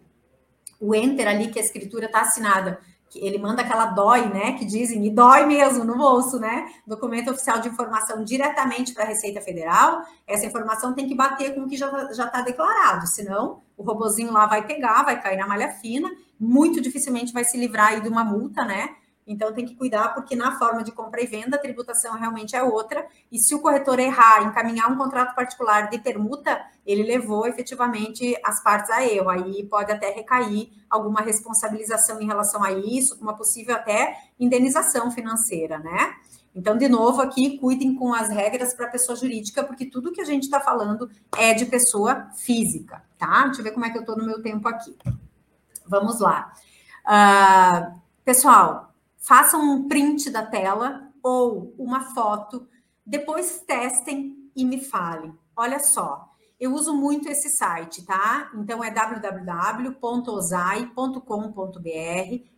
[0.81, 2.79] o enter ali que a escritura está assinada,
[3.15, 7.59] ele manda aquela dói, né, que dizem, e dói mesmo no bolso, né, documento oficial
[7.59, 11.77] de informação diretamente para a Receita Federal, essa informação tem que bater com o que
[11.77, 16.79] já está declarado, senão o robozinho lá vai pegar, vai cair na malha fina muito
[16.79, 18.95] dificilmente vai se livrar aí de uma multa, né?
[19.29, 22.63] Então tem que cuidar, porque na forma de compra e venda a tributação realmente é
[22.63, 23.05] outra.
[23.31, 28.63] E se o corretor errar, encaminhar um contrato particular de permuta, ele levou efetivamente as
[28.63, 29.29] partes a erro.
[29.29, 35.77] Aí pode até recair alguma responsabilização em relação a isso, uma possível até indenização financeira,
[35.77, 36.15] né?
[36.55, 40.25] Então, de novo, aqui, cuidem com as regras para pessoa jurídica, porque tudo que a
[40.25, 43.43] gente está falando é de pessoa física, tá?
[43.45, 44.97] Deixa eu ver como é que eu estou no meu tempo aqui.
[45.85, 46.51] Vamos lá.
[47.05, 48.88] Uh, pessoal,
[49.19, 52.67] façam um print da tela ou uma foto,
[53.05, 55.33] depois testem e me falem.
[55.55, 56.29] Olha só,
[56.59, 58.49] eu uso muito esse site, tá?
[58.55, 60.09] Então é www.osai.com.br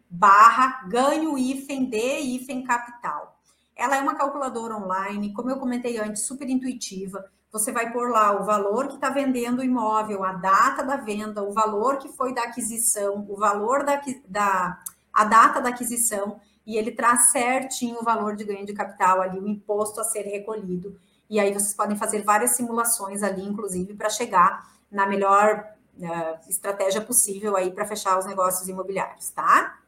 [0.09, 3.39] barra ganho hífen de hífen capital.
[3.75, 8.39] Ela é uma calculadora online, como eu comentei antes, super intuitiva você vai pôr lá
[8.39, 12.33] o valor que está vendendo o imóvel, a data da venda, o valor que foi
[12.33, 14.79] da aquisição, o valor da, da
[15.11, 19.39] a data da aquisição, e ele traz certinho o valor de ganho de capital ali,
[19.39, 20.97] o imposto a ser recolhido.
[21.29, 25.65] e aí vocês podem fazer várias simulações ali, inclusive, para chegar na melhor
[25.97, 29.79] uh, estratégia possível aí para fechar os negócios imobiliários, tá?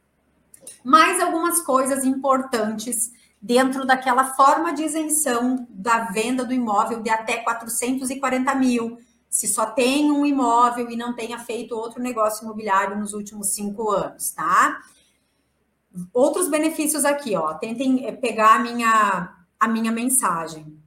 [0.84, 3.12] Mais algumas coisas importantes
[3.42, 8.98] dentro daquela forma de isenção da venda do imóvel de até 440 mil,
[9.30, 13.92] se só tem um imóvel e não tenha feito outro negócio imobiliário nos últimos cinco
[13.92, 14.80] anos, tá?
[16.14, 20.78] Outros benefícios aqui, ó, tentem eh, pegar a minha, a minha mensagem.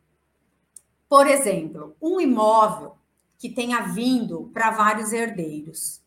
[1.09, 2.97] Por exemplo, um imóvel
[3.39, 6.01] que tenha vindo para vários herdeiros.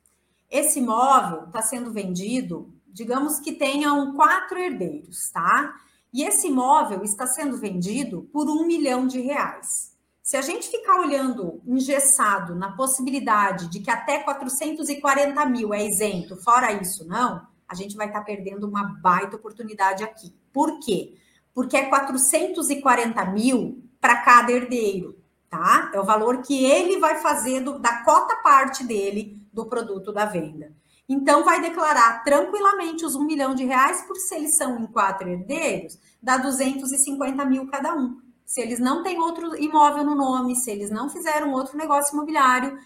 [0.50, 5.76] Esse imóvel está sendo vendido, digamos que tenham quatro herdeiros, tá?
[6.12, 9.95] E esse imóvel está sendo vendido por um milhão de reais.
[10.22, 16.36] Se a gente ficar olhando engessado na possibilidade de que até 440 mil é isento,
[16.36, 20.36] fora isso não, a gente vai estar tá perdendo uma baita oportunidade aqui.
[20.51, 21.15] Por quê?
[21.53, 25.15] Porque é 440 mil para cada herdeiro,
[25.49, 25.91] tá?
[25.93, 30.26] É o valor que ele vai fazer do, da cota parte dele do produto da
[30.26, 30.74] venda.
[31.07, 35.28] Então, vai declarar tranquilamente os um milhão de reais, porque se eles são em quatro
[35.28, 38.20] herdeiros, dá 250 mil cada um.
[38.45, 42.78] Se eles não têm outro imóvel no nome, se eles não fizeram outro negócio imobiliário,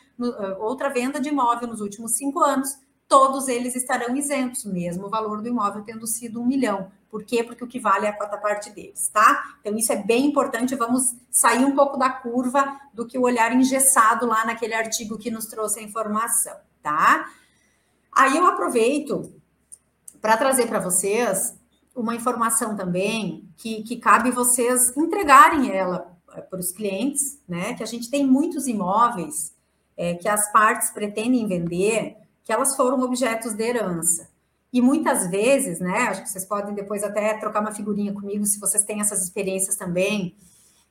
[0.59, 2.77] outra venda de imóvel nos últimos cinco anos,
[3.14, 6.91] todos eles estarão isentos, mesmo o valor do imóvel tendo sido um milhão.
[7.11, 7.43] Por quê?
[7.43, 9.55] Porque o que vale é a cota parte deles, tá?
[9.61, 10.76] Então, isso é bem importante.
[10.76, 15.30] Vamos sair um pouco da curva do que o olhar engessado lá naquele artigo que
[15.30, 17.30] nos trouxe a informação, tá?
[18.11, 19.32] Aí eu aproveito
[20.20, 21.55] para trazer para vocês
[21.95, 27.76] uma informação também que, que cabe vocês entregarem ela eh, para os clientes, né?
[27.76, 29.53] Que a gente tem muitos imóveis
[29.95, 34.30] é, que as partes pretendem vender, que elas foram objetos de herança.
[34.72, 36.08] E muitas vezes, né?
[36.08, 39.76] Acho que vocês podem depois até trocar uma figurinha comigo se vocês têm essas experiências
[39.76, 40.36] também.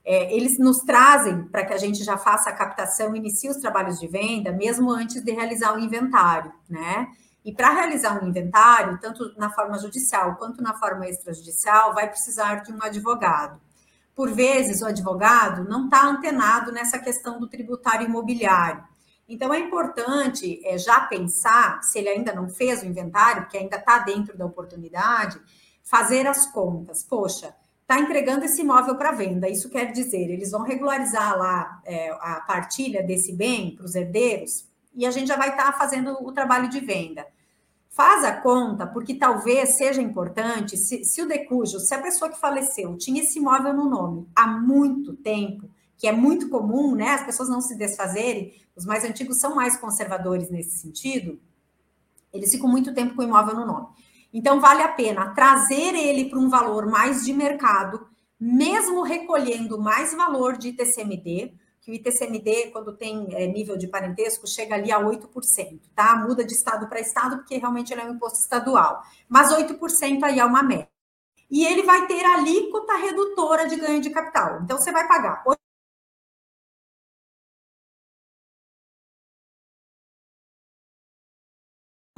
[0.05, 3.99] É, eles nos trazem para que a gente já faça a captação, inicie os trabalhos
[3.99, 7.09] de venda, mesmo antes de realizar o inventário, né?
[7.45, 12.63] E para realizar um inventário, tanto na forma judicial quanto na forma extrajudicial, vai precisar
[12.63, 13.61] de um advogado.
[14.15, 18.85] Por vezes, o advogado não está antenado nessa questão do tributário imobiliário.
[19.29, 23.77] Então, é importante é, já pensar, se ele ainda não fez o inventário, que ainda
[23.77, 25.41] está dentro da oportunidade,
[25.83, 27.03] fazer as contas.
[27.03, 29.49] Poxa, está entregando esse imóvel para venda.
[29.49, 34.67] Isso quer dizer, eles vão regularizar lá é, a partilha desse bem para os herdeiros
[34.95, 37.27] e a gente já vai estar tá fazendo o trabalho de venda.
[37.89, 42.41] Faz a conta, porque talvez seja importante, se, se o decujo, se a pessoa que
[42.41, 45.69] faleceu tinha esse imóvel no nome há muito tempo,
[46.03, 47.11] que é muito comum, né?
[47.11, 51.41] As pessoas não se desfazerem, os mais antigos são mais conservadores nesse sentido,
[52.33, 53.87] eles ficam muito tempo com o imóvel no nome.
[54.35, 58.05] Então, vale a pena trazer ele para um valor mais de mercado,
[58.41, 64.49] mesmo recolhendo mais valor de ITCMD, que o ITCMD, quando tem é, nível de parentesco,
[64.49, 66.17] chega ali a 8%, tá?
[66.17, 69.05] Muda de estado para estado, porque realmente ele é um imposto estadual.
[69.29, 70.89] Mas 8% aí é uma média.
[71.49, 74.63] E ele vai ter alíquota redutora de ganho de capital.
[74.65, 75.45] Então, você vai pagar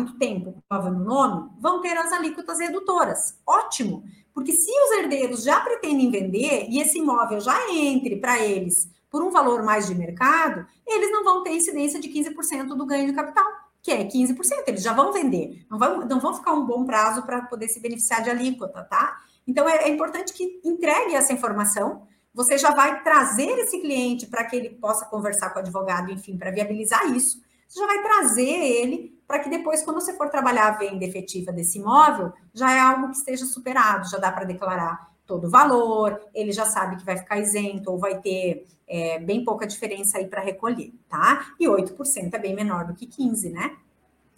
[0.04, 3.40] muito tempo prova no nome, vão ter as alíquotas redutoras.
[3.46, 4.04] Ótimo!
[4.32, 9.22] Porque se os herdeiros já pretendem vender e esse imóvel já entre para eles por
[9.22, 13.12] um valor mais de mercado, eles não vão ter incidência de 15% do ganho de
[13.12, 13.44] capital,
[13.80, 14.36] que é 15%,
[14.66, 17.78] eles já vão vender, não vão, não vão ficar um bom prazo para poder se
[17.78, 19.20] beneficiar de alíquota, tá?
[19.46, 22.02] Então é, é importante que entregue essa informação.
[22.32, 26.36] Você já vai trazer esse cliente para que ele possa conversar com o advogado, enfim,
[26.36, 27.40] para viabilizar isso.
[27.68, 31.52] Você já vai trazer ele para que depois, quando você for trabalhar a venda efetiva
[31.52, 36.20] desse imóvel, já é algo que esteja superado, já dá para declarar todo o valor,
[36.34, 40.26] ele já sabe que vai ficar isento ou vai ter é, bem pouca diferença aí
[40.26, 41.46] para recolher, tá?
[41.58, 43.76] E 8% é bem menor do que 15%, né?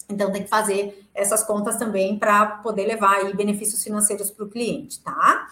[0.09, 4.49] Então tem que fazer essas contas também para poder levar aí benefícios financeiros para o
[4.49, 5.49] cliente, tá?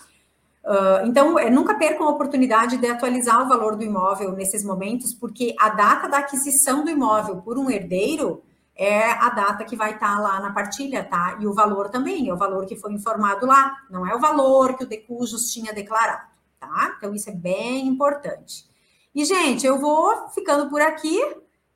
[0.64, 5.12] Uh, então, é, nunca percam a oportunidade de atualizar o valor do imóvel nesses momentos,
[5.12, 8.43] porque a data da aquisição do imóvel por um herdeiro
[8.77, 11.39] é a data que vai estar tá lá na partilha, tá?
[11.41, 14.77] E o valor também, é o valor que foi informado lá, não é o valor
[14.77, 16.95] que o Decujus tinha declarado, tá?
[16.99, 18.68] Então, isso é bem importante.
[19.14, 21.20] E, gente, eu vou ficando por aqui.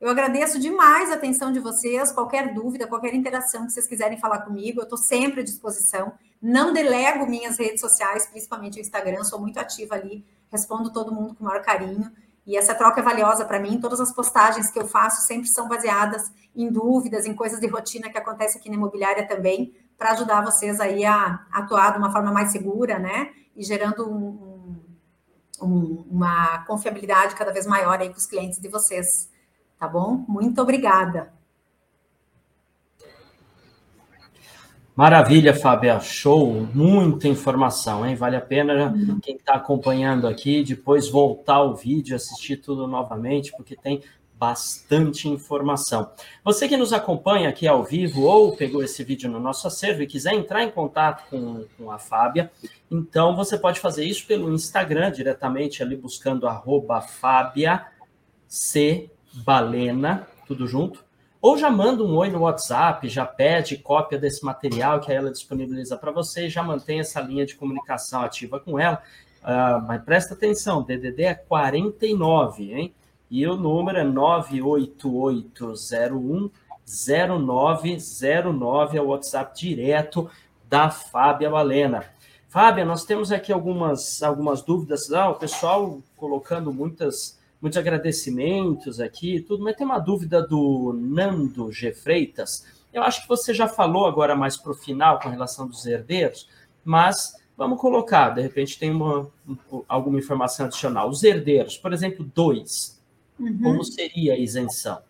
[0.01, 2.11] Eu agradeço demais a atenção de vocês.
[2.11, 6.13] Qualquer dúvida, qualquer interação que vocês quiserem falar comigo, eu estou sempre à disposição.
[6.43, 11.35] Não delego minhas redes sociais, principalmente o Instagram, sou muito ativa ali, respondo todo mundo
[11.35, 12.11] com o maior carinho.
[12.49, 13.79] E essa troca é valiosa para mim.
[13.79, 18.09] Todas as postagens que eu faço sempre são baseadas em dúvidas, em coisas de rotina
[18.09, 22.33] que acontece aqui na imobiliária também, para ajudar vocês aí a atuar de uma forma
[22.33, 23.33] mais segura, né?
[23.55, 24.81] E gerando um,
[25.61, 29.29] um, uma confiabilidade cada vez maior aí com os clientes de vocês.
[29.79, 30.25] Tá bom?
[30.27, 31.31] Muito obrigada.
[34.99, 38.17] Maravilha, Fábia, show, muita informação, hein?
[38.17, 38.93] Vale a pena
[39.23, 44.03] quem está acompanhando aqui depois voltar ao vídeo, assistir tudo novamente, porque tem
[44.37, 46.11] bastante informação.
[46.43, 50.07] Você que nos acompanha aqui ao vivo ou pegou esse vídeo no nosso acervo e
[50.09, 52.51] quiser entrar em contato com, com a Fábia,
[52.91, 57.87] então você pode fazer isso pelo Instagram, diretamente ali buscando arroba Fábia
[58.49, 59.09] C
[59.45, 61.07] Balena, tudo junto
[61.41, 65.97] ou já manda um oi no WhatsApp, já pede cópia desse material que ela disponibiliza
[65.97, 69.03] para você e já mantém essa linha de comunicação ativa com ela.
[69.43, 72.95] Uh, mas presta atenção, DDD é 49, hein?
[73.31, 76.51] E o número é 98801
[76.89, 80.31] 0909, é o WhatsApp direto
[80.69, 82.05] da Fábia Valena.
[82.49, 85.13] Fábia, nós temos aqui algumas, algumas dúvidas.
[85.13, 91.73] Ah, o pessoal colocando muitas muitos agradecimentos aqui, tudo, mas tem uma dúvida do Nando
[91.73, 91.93] G.
[91.93, 92.65] Freitas.
[92.93, 96.49] Eu acho que você já falou agora mais para o final com relação dos herdeiros,
[96.85, 99.29] mas vamos colocar, de repente tem uma,
[99.89, 101.09] alguma informação adicional.
[101.09, 103.01] Os herdeiros, por exemplo, dois,
[103.39, 103.59] uhum.
[103.63, 105.01] como seria a isenção?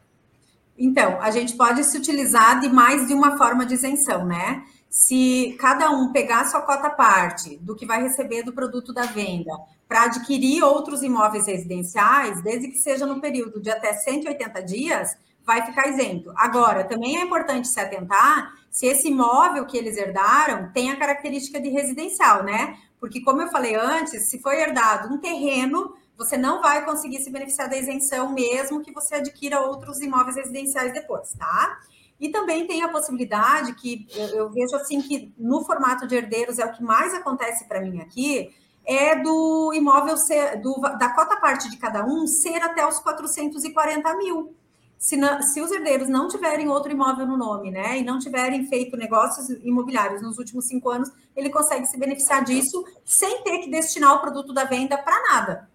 [0.78, 4.64] Então, a gente pode se utilizar de mais de uma forma de isenção, né?
[4.88, 9.52] Se cada um pegar sua cota parte do que vai receber do produto da venda,
[9.86, 15.64] para adquirir outros imóveis residenciais, desde que seja no período de até 180 dias, vai
[15.64, 16.30] ficar isento.
[16.36, 21.58] Agora, também é importante se atentar se esse imóvel que eles herdaram tem a característica
[21.58, 22.76] de residencial, né?
[23.00, 27.30] Porque, como eu falei antes, se foi herdado um terreno, você não vai conseguir se
[27.30, 31.78] beneficiar da isenção, mesmo que você adquira outros imóveis residenciais depois, tá?
[32.20, 36.64] E também tem a possibilidade que eu vejo assim que no formato de herdeiros é
[36.64, 38.52] o que mais acontece para mim aqui,
[38.84, 44.16] é do imóvel ser, do, da cota parte de cada um ser até os 440
[44.16, 44.54] mil.
[44.98, 48.66] Se, não, se os herdeiros não tiverem outro imóvel no nome, né, e não tiverem
[48.66, 53.70] feito negócios imobiliários nos últimos cinco anos, ele consegue se beneficiar disso sem ter que
[53.70, 55.70] destinar o produto da venda para nada,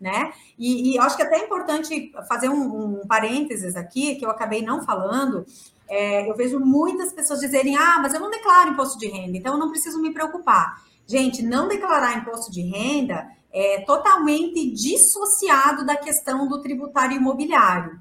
[0.00, 0.32] né?
[0.58, 4.62] E, e acho que até é importante fazer um, um parênteses aqui, que eu acabei
[4.62, 5.46] não falando,
[5.88, 9.54] é, eu vejo muitas pessoas dizerem: ah, mas eu não declaro imposto de renda, então
[9.54, 10.82] eu não preciso me preocupar.
[11.06, 18.00] Gente, não declarar imposto de renda é totalmente dissociado da questão do tributário imobiliário.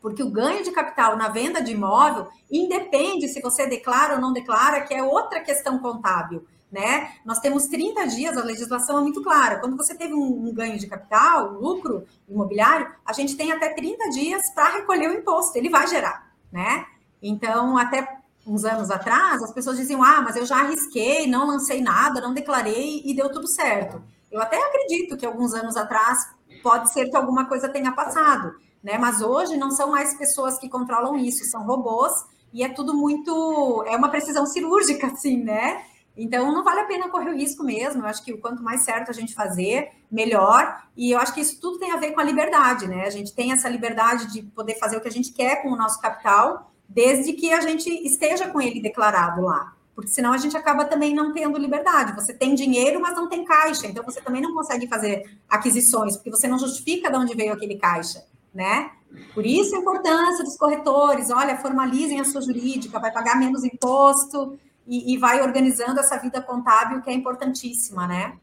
[0.00, 4.32] Porque o ganho de capital na venda de imóvel independe se você declara ou não
[4.32, 6.44] declara, que é outra questão contábil.
[6.72, 7.12] Né?
[7.22, 9.60] Nós temos 30 dias, a legislação é muito clara.
[9.60, 13.68] Quando você teve um, um ganho de capital, um lucro imobiliário, a gente tem até
[13.68, 16.86] 30 dias para recolher o imposto, ele vai gerar, né?
[17.22, 21.82] Então, até uns anos atrás, as pessoas diziam: ah, mas eu já arrisquei, não lancei
[21.82, 24.02] nada, não declarei e deu tudo certo.
[24.30, 26.26] Eu até acredito que alguns anos atrás
[26.62, 28.96] pode ser que alguma coisa tenha passado, né?
[28.96, 32.12] Mas hoje não são mais pessoas que controlam isso, são robôs
[32.50, 33.84] e é tudo muito.
[33.86, 35.84] É uma precisão cirúrgica, assim, né?
[36.16, 38.02] Então não vale a pena correr o risco mesmo.
[38.02, 40.82] Eu acho que o quanto mais certo a gente fazer, melhor.
[40.96, 43.04] E eu acho que isso tudo tem a ver com a liberdade, né?
[43.06, 45.76] A gente tem essa liberdade de poder fazer o que a gente quer com o
[45.76, 49.74] nosso capital desde que a gente esteja com ele declarado lá.
[49.94, 52.14] Porque senão a gente acaba também não tendo liberdade.
[52.14, 53.86] Você tem dinheiro, mas não tem caixa.
[53.86, 57.76] Então você também não consegue fazer aquisições, porque você não justifica de onde veio aquele
[57.76, 58.90] caixa, né?
[59.34, 61.30] Por isso a importância dos corretores.
[61.30, 66.40] Olha, formalizem a sua jurídica, vai pagar menos imposto e, e vai organizando essa vida
[66.40, 68.36] contábil que é importantíssima, né?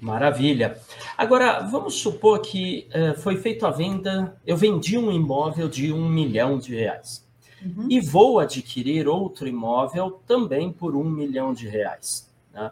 [0.00, 0.78] Maravilha.
[1.16, 6.08] Agora, vamos supor que uh, foi feita a venda, eu vendi um imóvel de um
[6.08, 7.24] milhão de reais
[7.64, 7.86] uhum.
[7.88, 12.28] e vou adquirir outro imóvel também por um milhão de reais.
[12.52, 12.70] Né?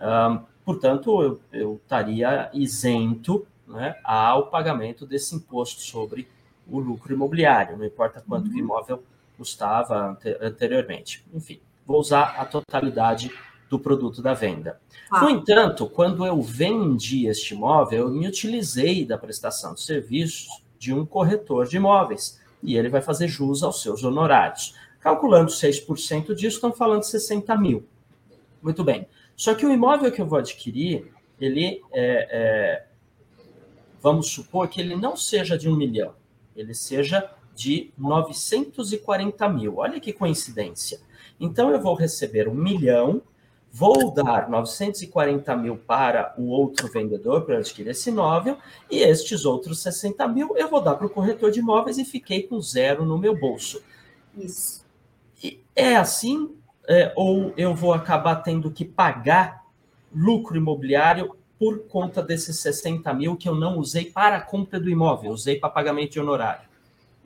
[0.00, 6.28] Um, portanto, eu, eu, estaria isento né, ao pagamento desse imposto sobre
[6.68, 8.56] o lucro imobiliário, não importa quanto uhum.
[8.56, 9.02] o imóvel
[9.36, 11.24] custava anteriormente.
[11.32, 13.30] Enfim, vou usar a totalidade
[13.68, 14.80] do produto da venda.
[15.10, 15.22] Ah.
[15.22, 20.92] No entanto, quando eu vendi este imóvel, eu me utilizei da prestação de serviços de
[20.92, 24.74] um corretor de imóveis e ele vai fazer jus aos seus honorários.
[25.00, 27.86] Calculando 6% disso, estão falando 60 mil.
[28.60, 29.06] Muito bem.
[29.36, 32.86] Só que o imóvel que eu vou adquirir, ele é, é,
[34.02, 36.14] vamos supor que ele não seja de um milhão,
[36.56, 39.76] ele seja de 940 mil.
[39.76, 41.00] Olha que coincidência.
[41.38, 43.22] Então eu vou receber um milhão
[43.78, 48.56] vou dar 940 mil para o outro vendedor para adquirir esse imóvel
[48.90, 52.42] e estes outros 60 mil eu vou dar para o corretor de imóveis e fiquei
[52.44, 53.82] com zero no meu bolso.
[54.34, 54.82] Isso.
[55.44, 56.54] E é assim?
[56.88, 59.62] É, ou eu vou acabar tendo que pagar
[60.14, 64.88] lucro imobiliário por conta desses 60 mil que eu não usei para a compra do
[64.88, 66.66] imóvel, usei para pagamento de honorário.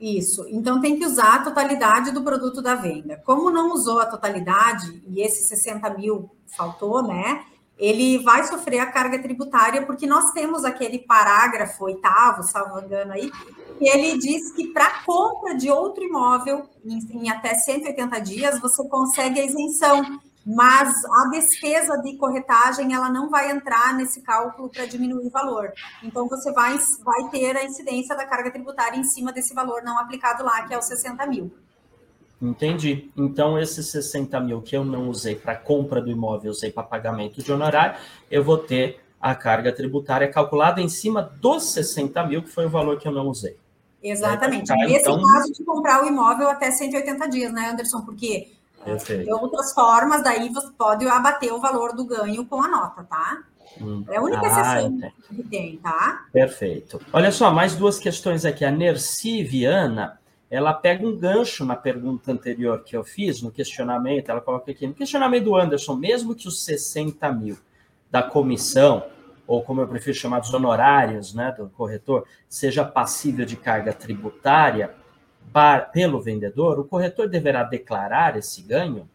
[0.01, 0.47] Isso.
[0.49, 3.21] Então tem que usar a totalidade do produto da venda.
[3.23, 7.45] Como não usou a totalidade e esses 60 mil faltou, né?
[7.77, 13.31] Ele vai sofrer a carga tributária, porque nós temos aquele parágrafo oitavo, salvo engano aí,
[13.77, 18.87] que ele diz que para compra de outro imóvel em, em até 180 dias, você
[18.87, 24.85] consegue a isenção mas a despesa de corretagem ela não vai entrar nesse cálculo para
[24.85, 25.71] diminuir o valor.
[26.03, 29.99] Então você vai, vai ter a incidência da carga tributária em cima desse valor não
[29.99, 31.51] aplicado lá, que é os 60 mil.
[32.41, 33.11] Entendi.
[33.15, 37.43] Então, esses 60 mil que eu não usei para compra do imóvel, usei para pagamento
[37.43, 37.99] de honorário,
[38.31, 42.69] eu vou ter a carga tributária calculada em cima dos 60 mil, que foi o
[42.69, 43.55] valor que eu não usei.
[44.01, 44.73] Exatamente.
[44.73, 45.21] Nesse então...
[45.23, 48.01] caso de comprar o imóvel até 180 dias, né, Anderson?
[48.01, 48.51] Porque
[48.83, 49.25] Perfeito.
[49.25, 53.43] De outras formas, daí você pode abater o valor do ganho com a nota, tá?
[53.79, 54.03] Hum.
[54.09, 56.25] É a única ah, exceção que tem, tá?
[56.31, 56.99] Perfeito.
[57.13, 58.65] Olha só, mais duas questões aqui.
[58.65, 60.19] A Nerci Viana,
[60.49, 64.85] ela pega um gancho na pergunta anterior que eu fiz, no questionamento, ela coloca aqui,
[64.85, 67.57] no questionamento do Anderson, mesmo que os 60 mil
[68.09, 69.05] da comissão,
[69.47, 74.93] ou como eu prefiro chamar dos honorários né, do corretor, seja passível de carga tributária,
[75.51, 79.09] para, pelo vendedor, o corretor deverá declarar esse ganho?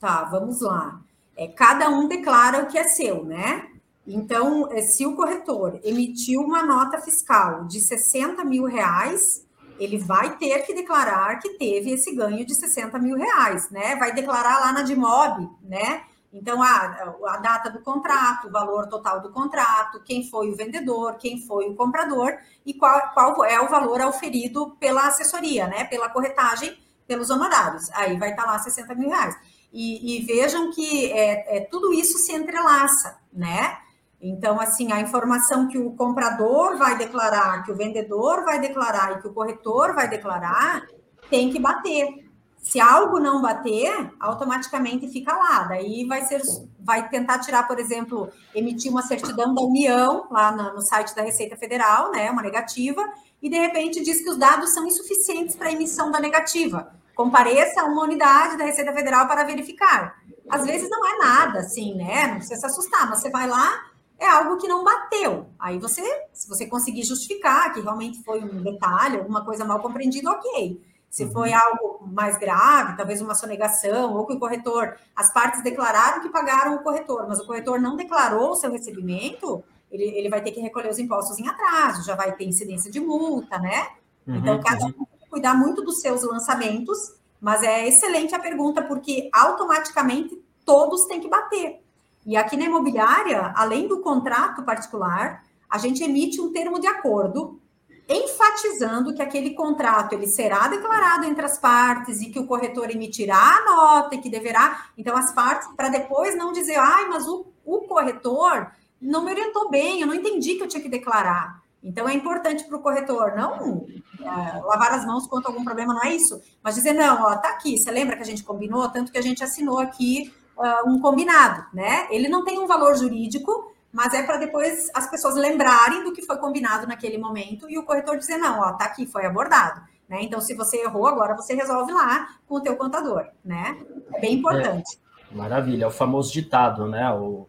[0.00, 1.00] Tá, vamos lá.
[1.36, 3.68] É, cada um declara o que é seu, né?
[4.06, 9.44] Então, é, se o corretor emitiu uma nota fiscal de 60 mil reais,
[9.78, 13.96] ele vai ter que declarar que teve esse ganho de 60 mil reais, né?
[13.96, 16.02] Vai declarar lá na DIMOB, né?
[16.36, 21.16] Então, a, a data do contrato, o valor total do contrato, quem foi o vendedor,
[21.16, 25.84] quem foi o comprador e qual, qual é o valor auferido pela assessoria, né?
[25.84, 26.76] Pela corretagem,
[27.06, 27.90] pelos honorários.
[27.92, 29.34] Aí vai estar lá 60 mil reais.
[29.72, 33.78] E, e vejam que é, é, tudo isso se entrelaça, né?
[34.20, 39.22] Então, assim, a informação que o comprador vai declarar, que o vendedor vai declarar e
[39.22, 40.86] que o corretor vai declarar,
[41.30, 42.25] tem que bater.
[42.66, 45.62] Se algo não bater, automaticamente fica lá.
[45.68, 46.42] Daí vai ser,
[46.80, 51.56] vai tentar tirar, por exemplo, emitir uma certidão da União lá no site da Receita
[51.56, 53.08] Federal, né, uma negativa,
[53.40, 56.92] e de repente diz que os dados são insuficientes para a emissão da negativa.
[57.14, 60.16] Compareça a uma unidade da Receita Federal para verificar.
[60.50, 62.26] Às vezes não é nada, assim, né?
[62.26, 63.80] Não precisa se assustar, mas você vai lá,
[64.18, 65.46] é algo que não bateu.
[65.56, 66.02] Aí você,
[66.32, 70.95] se você conseguir justificar que realmente foi um detalhe, alguma coisa mal compreendida, ok.
[71.10, 71.32] Se uhum.
[71.32, 76.28] foi algo mais grave, talvez uma sonegação, ou que o corretor, as partes declararam que
[76.28, 80.50] pagaram o corretor, mas o corretor não declarou o seu recebimento, ele, ele vai ter
[80.50, 83.88] que recolher os impostos em atraso, já vai ter incidência de multa, né?
[84.26, 88.38] Uhum, então, cada um tem que cuidar muito dos seus lançamentos, mas é excelente a
[88.38, 91.80] pergunta, porque automaticamente todos têm que bater.
[92.26, 97.60] E aqui na imobiliária, além do contrato particular, a gente emite um termo de acordo
[98.08, 103.36] enfatizando que aquele contrato ele será declarado entre as partes e que o corretor emitirá
[103.36, 104.86] a nota e que deverá.
[104.96, 109.68] Então, as partes, para depois não dizer, ai, mas o, o corretor não me orientou
[109.68, 111.62] bem, eu não entendi que eu tinha que declarar.
[111.82, 113.86] Então, é importante para o corretor não
[114.20, 117.50] é, lavar as mãos quanto algum problema, não é isso, mas dizer, não, ó, tá
[117.50, 121.00] aqui, você lembra que a gente combinou, tanto que a gente assinou aqui uh, um
[121.00, 122.06] combinado, né?
[122.10, 126.22] Ele não tem um valor jurídico, mas é para depois as pessoas lembrarem do que
[126.22, 129.80] foi combinado naquele momento e o corretor dizer, não, ó, tá aqui, foi abordado.
[130.08, 130.18] Né?
[130.22, 133.76] Então, se você errou, agora você resolve lá com o teu contador, né?
[134.14, 134.98] É bem importante.
[135.32, 137.10] É, maravilha, é o famoso ditado, né?
[137.12, 137.48] O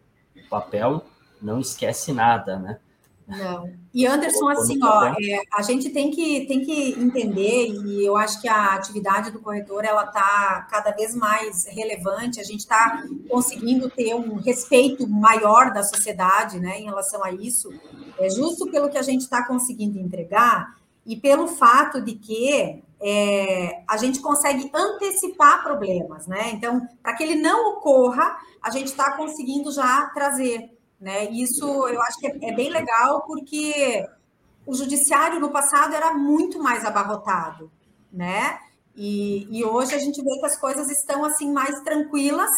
[0.50, 1.04] papel
[1.40, 2.80] não esquece nada, né?
[3.28, 3.70] Não.
[3.92, 8.40] E Anderson, assim, ó, é, a gente tem que, tem que entender, e eu acho
[8.40, 13.90] que a atividade do corretor ela está cada vez mais relevante, a gente está conseguindo
[13.90, 17.70] ter um respeito maior da sociedade né, em relação a isso,
[18.18, 20.74] é justo pelo que a gente está conseguindo entregar
[21.04, 26.50] e pelo fato de que é, a gente consegue antecipar problemas, né?
[26.52, 31.30] Então, para que ele não ocorra, a gente está conseguindo já trazer né?
[31.30, 34.04] Isso eu acho que é, é bem legal, porque
[34.66, 37.70] o judiciário no passado era muito mais abarrotado,
[38.12, 38.58] né?
[38.94, 42.50] E, e, hoje a gente vê que as coisas estão assim mais tranquilas,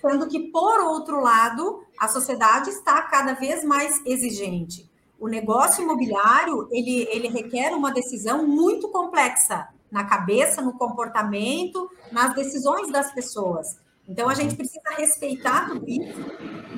[0.00, 4.90] sendo que, por outro lado, a sociedade está cada vez mais exigente.
[5.20, 12.34] O negócio imobiliário ele, ele requer uma decisão muito complexa na cabeça, no comportamento, nas
[12.34, 13.78] decisões das pessoas.
[14.08, 16.20] Então a gente precisa respeitar tudo isso.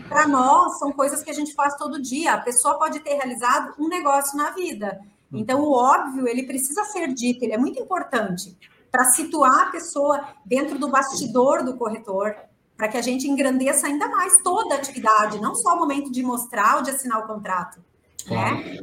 [0.08, 2.34] Para nós, são coisas que a gente faz todo dia.
[2.34, 5.00] A pessoa pode ter realizado um negócio na vida.
[5.32, 8.56] Então, o óbvio, ele precisa ser dito, ele é muito importante
[8.90, 12.34] para situar a pessoa dentro do bastidor do corretor,
[12.76, 16.22] para que a gente engrandeça ainda mais toda a atividade, não só o momento de
[16.22, 17.80] mostrar ou de assinar o contrato.
[18.26, 18.56] Claro.
[18.56, 18.78] Né?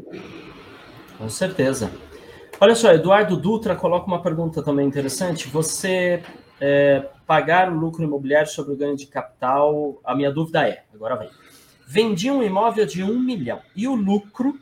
[1.18, 1.92] Com certeza.
[2.60, 5.48] Olha só, Eduardo Dutra coloca uma pergunta também interessante.
[5.48, 6.24] Você
[6.66, 11.18] é, pagar o lucro imobiliário sobre o ganho de capital, a minha dúvida é, agora
[11.18, 11.30] vem.
[11.86, 14.58] Vendi um imóvel de um milhão e o lucro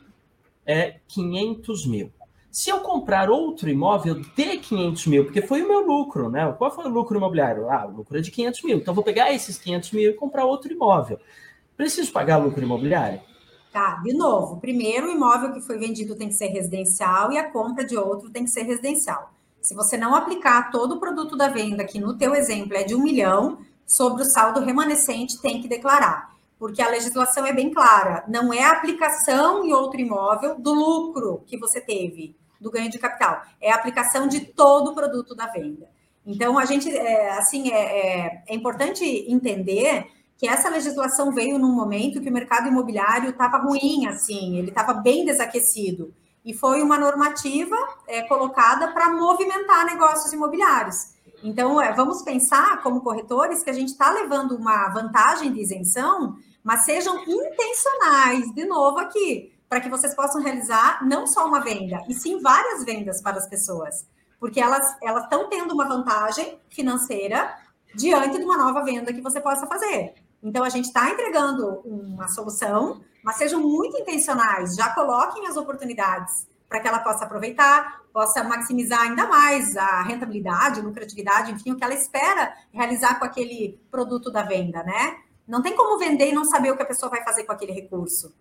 [0.66, 2.12] é 500 mil.
[2.50, 6.52] Se eu comprar outro imóvel de 500 mil, porque foi o meu lucro, né?
[6.58, 7.70] Qual foi o lucro imobiliário?
[7.70, 8.78] Ah, o lucro é de 500 mil.
[8.78, 11.20] Então, vou pegar esses 500 mil e comprar outro imóvel.
[11.76, 13.20] Preciso pagar lucro imobiliário?
[13.72, 14.60] Tá, de novo.
[14.60, 18.28] Primeiro, o imóvel que foi vendido tem que ser residencial e a compra de outro
[18.28, 19.32] tem que ser residencial.
[19.62, 22.94] Se você não aplicar todo o produto da venda, que no teu exemplo é de
[22.94, 26.32] um milhão, sobre o saldo remanescente tem que declarar
[26.62, 31.42] porque a legislação é bem clara, não é a aplicação em outro imóvel do lucro
[31.44, 35.48] que você teve, do ganho de capital, é a aplicação de todo o produto da
[35.48, 35.88] venda.
[36.24, 40.06] Então, a gente, é, assim, é, é, é importante entender
[40.38, 44.94] que essa legislação veio num momento que o mercado imobiliário estava ruim, assim, ele estava
[44.94, 46.14] bem desaquecido.
[46.44, 47.76] E foi uma normativa
[48.06, 51.14] é, colocada para movimentar negócios imobiliários.
[51.42, 56.36] Então, é, vamos pensar, como corretores, que a gente está levando uma vantagem de isenção
[56.62, 62.02] mas sejam intencionais, de novo aqui, para que vocês possam realizar não só uma venda,
[62.08, 64.06] e sim várias vendas para as pessoas,
[64.38, 67.56] porque elas elas estão tendo uma vantagem financeira
[67.94, 70.14] diante de uma nova venda que você possa fazer.
[70.42, 76.46] Então a gente está entregando uma solução, mas sejam muito intencionais, já coloquem as oportunidades
[76.68, 81.84] para que ela possa aproveitar, possa maximizar ainda mais a rentabilidade, lucratividade, enfim, o que
[81.84, 85.18] ela espera realizar com aquele produto da venda, né?
[85.46, 87.72] Não tem como vender e não saber o que a pessoa vai fazer com aquele
[87.72, 88.34] recurso.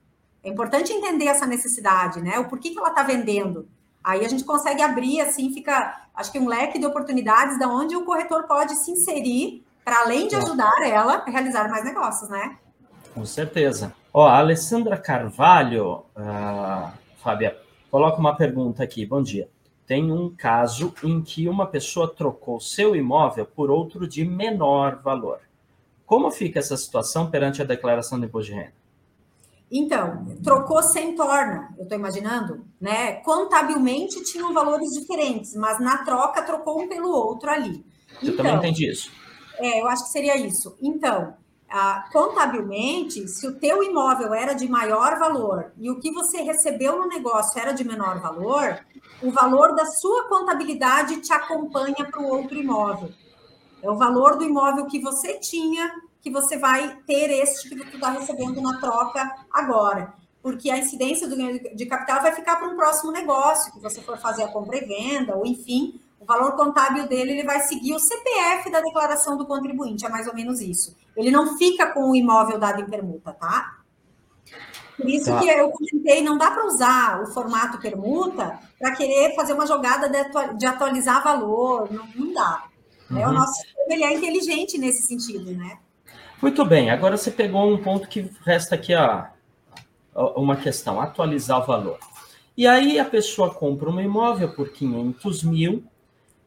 [0.43, 2.39] É importante entender essa necessidade, né?
[2.39, 3.67] O porquê que ela está vendendo.
[4.03, 7.95] Aí a gente consegue abrir, assim, fica, acho que um leque de oportunidades da onde
[7.95, 12.57] o corretor pode se inserir para além de ajudar ela a realizar mais negócios, né?
[13.13, 13.93] Com certeza.
[14.13, 17.57] Ó, a Alessandra Carvalho, uh, Fábia,
[17.89, 19.05] coloca uma pergunta aqui.
[19.05, 19.49] Bom dia.
[19.87, 25.39] Tem um caso em que uma pessoa trocou seu imóvel por outro de menor valor.
[26.05, 28.73] Como fica essa situação perante a declaração do imposto de renda?
[29.71, 33.13] Então, trocou sem torna, eu estou imaginando, né?
[33.21, 37.85] Contabilmente tinham valores diferentes, mas na troca trocou um pelo outro ali.
[38.21, 39.09] Eu então, também entendi isso.
[39.57, 40.75] É, eu acho que seria isso.
[40.81, 41.35] Então,
[41.71, 46.97] ah, contabilmente, se o teu imóvel era de maior valor e o que você recebeu
[46.97, 48.85] no negócio era de menor valor,
[49.21, 53.11] o valor da sua contabilidade te acompanha para o outro imóvel.
[53.81, 55.91] É o valor do imóvel que você tinha,
[56.21, 60.13] que você vai ter este que tu está recebendo na troca agora.
[60.43, 64.01] Porque a incidência do ganho de capital vai ficar para um próximo negócio, que você
[64.01, 67.95] for fazer a compra e venda, ou enfim, o valor contábil dele ele vai seguir
[67.95, 70.95] o CPF da declaração do contribuinte, é mais ou menos isso.
[71.17, 73.79] Ele não fica com o imóvel dado em permuta, tá?
[74.95, 75.39] Por isso tá.
[75.39, 80.07] que eu comentei, não dá para usar o formato permuta para querer fazer uma jogada
[80.55, 82.65] de atualizar valor, não, não dá.
[83.09, 83.29] Uhum.
[83.29, 85.79] O nosso ele é inteligente nesse sentido, né?
[86.39, 89.31] Muito bem, agora você pegou um ponto que resta aqui a,
[90.35, 91.97] uma questão, atualizar o valor.
[92.55, 95.83] E aí a pessoa compra um imóvel por 500 mil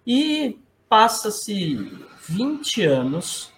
[0.07, 1.77] e passa-se
[2.29, 3.53] 20 anos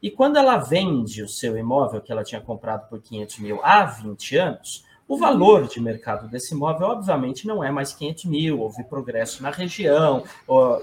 [0.00, 3.84] e quando ela vende o seu imóvel que ela tinha comprado por 500 mil há
[3.84, 8.84] 20 anos, o valor de mercado desse imóvel, obviamente, não é mais 500 mil, houve
[8.84, 10.22] progresso na região,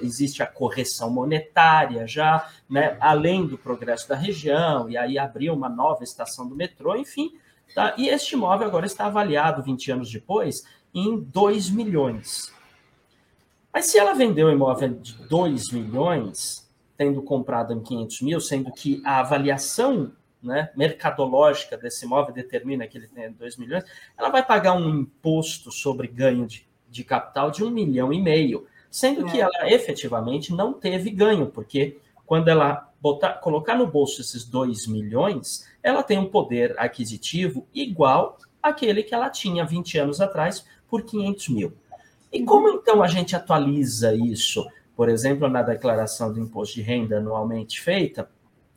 [0.01, 5.69] existe a correção monetária já, né, além do progresso da região, e aí abriu uma
[5.69, 7.33] nova estação do metrô, enfim.
[7.73, 7.93] Tá?
[7.97, 12.54] E este imóvel agora está avaliado, 20 anos depois, em 2 milhões.
[13.75, 16.65] Mas se ela vendeu o imóvel de 2 milhões,
[16.95, 22.97] tendo comprado em 500 mil, sendo que a avaliação né, mercadológica desse imóvel determina que
[22.97, 23.83] ele tem 2 milhões,
[24.17, 28.65] ela vai pagar um imposto sobre ganho de, de capital de um milhão e meio,
[28.89, 29.29] sendo é.
[29.29, 34.87] que ela efetivamente não teve ganho, porque quando ela botar, colocar no bolso esses 2
[34.87, 41.03] milhões, ela tem um poder aquisitivo igual àquele que ela tinha 20 anos atrás por
[41.03, 41.73] 500 mil.
[42.35, 44.67] E como então a gente atualiza isso?
[44.93, 48.29] Por exemplo, na declaração do imposto de renda anualmente feita,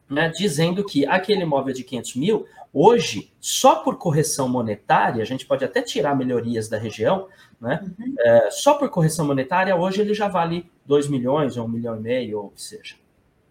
[0.08, 5.44] né, dizendo que aquele imóvel de 500 mil, hoje, só por correção monetária, a gente
[5.44, 7.26] pode até tirar melhorias da região,
[7.60, 8.14] né, uhum.
[8.20, 12.00] é, só por correção monetária, hoje ele já vale 2 milhões ou 1 milhão e
[12.00, 12.94] meio, ou seja.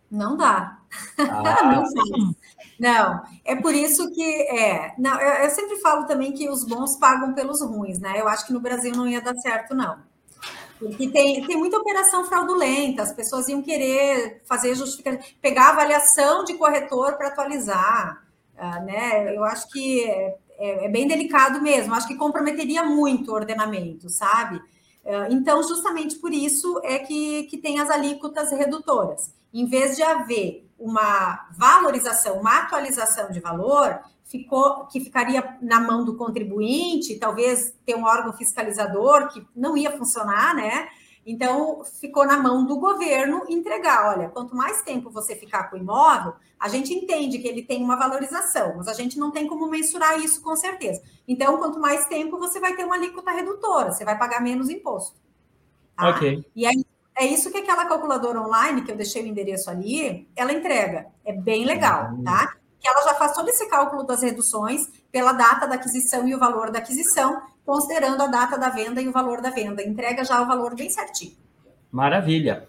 [0.09, 0.79] Não dá.
[1.17, 1.63] Ah.
[1.63, 2.33] não
[2.79, 4.93] Não, é por isso que é.
[4.97, 8.19] Não, eu, eu, sempre falo também que os bons pagam pelos ruins, né?
[8.19, 9.97] Eu acho que no Brasil não ia dar certo, não.
[10.79, 16.53] Porque tem, tem muita operação fraudulenta, as pessoas iam querer fazer justificação, pegar avaliação de
[16.53, 18.23] corretor para atualizar.
[18.55, 19.35] Uh, né?
[19.35, 24.09] Eu acho que é, é, é, bem delicado mesmo, acho que comprometeria muito o ordenamento,
[24.09, 24.57] sabe?
[25.03, 29.31] Uh, então, justamente por isso é que, que tem as alíquotas redutoras.
[29.53, 36.05] Em vez de haver uma valorização, uma atualização de valor, ficou que ficaria na mão
[36.05, 40.87] do contribuinte, talvez ter um órgão fiscalizador que não ia funcionar, né?
[41.25, 44.15] Então, ficou na mão do governo entregar.
[44.15, 47.83] Olha, quanto mais tempo você ficar com o imóvel, a gente entende que ele tem
[47.83, 51.01] uma valorização, mas a gente não tem como mensurar isso com certeza.
[51.27, 55.17] Então, quanto mais tempo, você vai ter uma alíquota redutora, você vai pagar menos imposto.
[55.97, 56.09] Tá?
[56.11, 56.45] Ok.
[56.55, 56.85] E aí,
[57.17, 61.07] é isso que aquela calculadora online, que eu deixei o endereço ali, ela entrega.
[61.25, 62.23] É bem legal, uhum.
[62.23, 62.53] tá?
[62.79, 66.39] que ela já faz todo esse cálculo das reduções pela data da aquisição e o
[66.39, 69.83] valor da aquisição, considerando a data da venda e o valor da venda.
[69.83, 71.35] Entrega já o valor bem certinho.
[71.91, 72.67] Maravilha.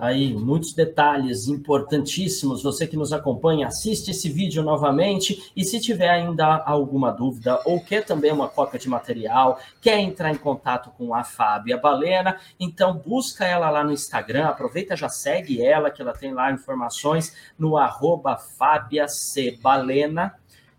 [0.00, 2.62] Aí, muitos detalhes importantíssimos.
[2.62, 7.84] Você que nos acompanha, assiste esse vídeo novamente e se tiver ainda alguma dúvida ou
[7.84, 12.94] quer também uma cópia de material, quer entrar em contato com a Fábia Balena, então
[12.94, 17.76] busca ela lá no Instagram, aproveita, já segue ela, que ela tem lá informações no
[17.76, 19.58] arroba Fábia C.
[19.60, 20.34] Balena,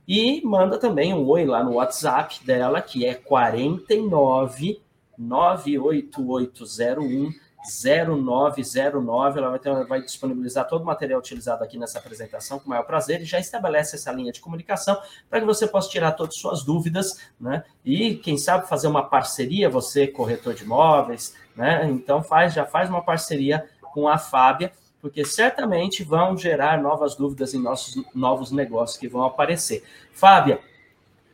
[0.08, 4.82] e manda também um oi lá no WhatsApp dela, que é 49
[5.16, 9.40] 98801 0909.
[9.40, 12.84] Ela vai, ter, vai disponibilizar todo o material utilizado aqui nessa apresentação com o maior
[12.84, 15.00] prazer e já estabelece essa linha de comunicação
[15.30, 17.64] para que você possa tirar todas as suas dúvidas, né?
[17.86, 21.86] E quem sabe fazer uma parceria, você corretor de imóveis, né?
[21.90, 27.54] Então faz, já faz uma parceria com a Fábia, porque certamente vão gerar novas dúvidas
[27.54, 29.84] em nossos novos negócios que vão aparecer.
[30.14, 30.60] Fábia,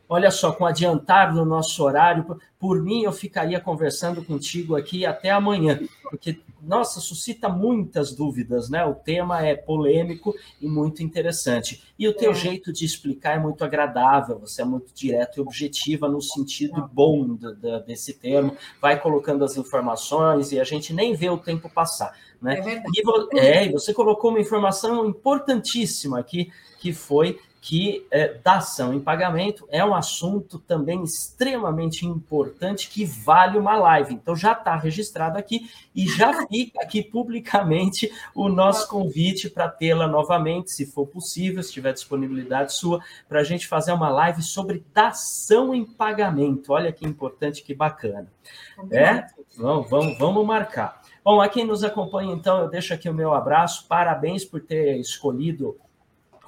[0.08, 5.30] Olha só, com adiantar no nosso horário, por mim eu ficaria conversando contigo aqui até
[5.30, 8.84] amanhã, porque, nossa, suscita muitas dúvidas, né?
[8.86, 11.84] O tema é polêmico e muito interessante.
[11.98, 12.34] E o teu é.
[12.34, 16.88] jeito de explicar é muito agradável, você é muito direto e objetiva no sentido é.
[16.90, 21.36] bom do, do, desse termo, vai colocando as informações e a gente nem vê o
[21.36, 22.12] tempo passar.
[22.40, 22.58] Né?
[22.58, 23.02] É verdade.
[23.34, 29.00] E, é, e você colocou uma informação importantíssima aqui, que foi que é, dação em
[29.00, 34.14] pagamento é um assunto também extremamente importante que vale uma live.
[34.14, 40.06] Então já está registrado aqui e já fica aqui publicamente o nosso convite para tê-la
[40.06, 44.84] novamente, se for possível, se tiver disponibilidade sua, para a gente fazer uma live sobre
[44.94, 46.72] dação em pagamento.
[46.72, 48.30] Olha que importante, que bacana.
[48.90, 49.26] É?
[49.56, 51.02] Vamos, vamos, vamos marcar.
[51.24, 53.86] Bom, a quem nos acompanha, então, eu deixo aqui o meu abraço.
[53.86, 55.76] Parabéns por ter escolhido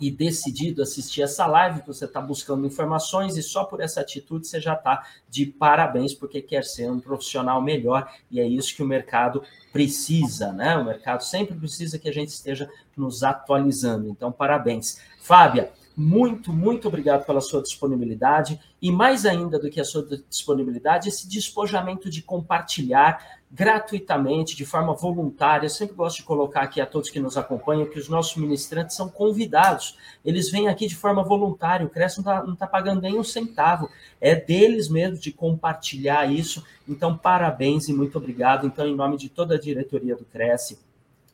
[0.01, 4.61] e decidido assistir essa live, você está buscando informações e só por essa atitude você
[4.61, 8.87] já está de parabéns, porque quer ser um profissional melhor e é isso que o
[8.87, 9.43] mercado
[9.73, 10.77] precisa, né?
[10.77, 14.09] O mercado sempre precisa que a gente esteja nos atualizando.
[14.09, 14.99] Então, parabéns.
[15.19, 15.71] Fábia,
[16.01, 21.29] muito, muito obrigado pela sua disponibilidade e mais ainda do que a sua disponibilidade, esse
[21.29, 25.67] despojamento de compartilhar gratuitamente, de forma voluntária.
[25.67, 28.97] Eu sempre gosto de colocar aqui a todos que nos acompanham que os nossos ministrantes
[28.97, 29.99] são convidados.
[30.25, 31.85] Eles vêm aqui de forma voluntária.
[31.85, 33.91] O Cresce não está tá pagando nem um centavo.
[34.19, 36.65] É deles mesmo de compartilhar isso.
[36.89, 38.67] Então, parabéns e muito obrigado.
[38.67, 40.79] Então, em nome de toda a diretoria do Cresce,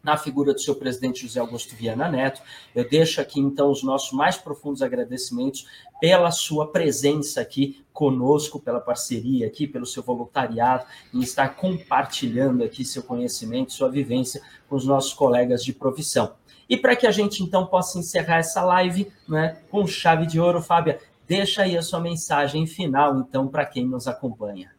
[0.07, 2.41] na figura do seu presidente José Augusto Viana Neto.
[2.73, 5.67] Eu deixo aqui, então, os nossos mais profundos agradecimentos
[6.01, 12.85] pela sua presença aqui conosco, pela parceria aqui, pelo seu voluntariado, em estar compartilhando aqui
[12.85, 16.35] seu conhecimento, sua vivência com os nossos colegas de profissão.
[16.69, 20.63] E para que a gente, então, possa encerrar essa live né, com chave de ouro,
[20.63, 24.76] Fábia, deixa aí a sua mensagem final, então, para quem nos acompanha.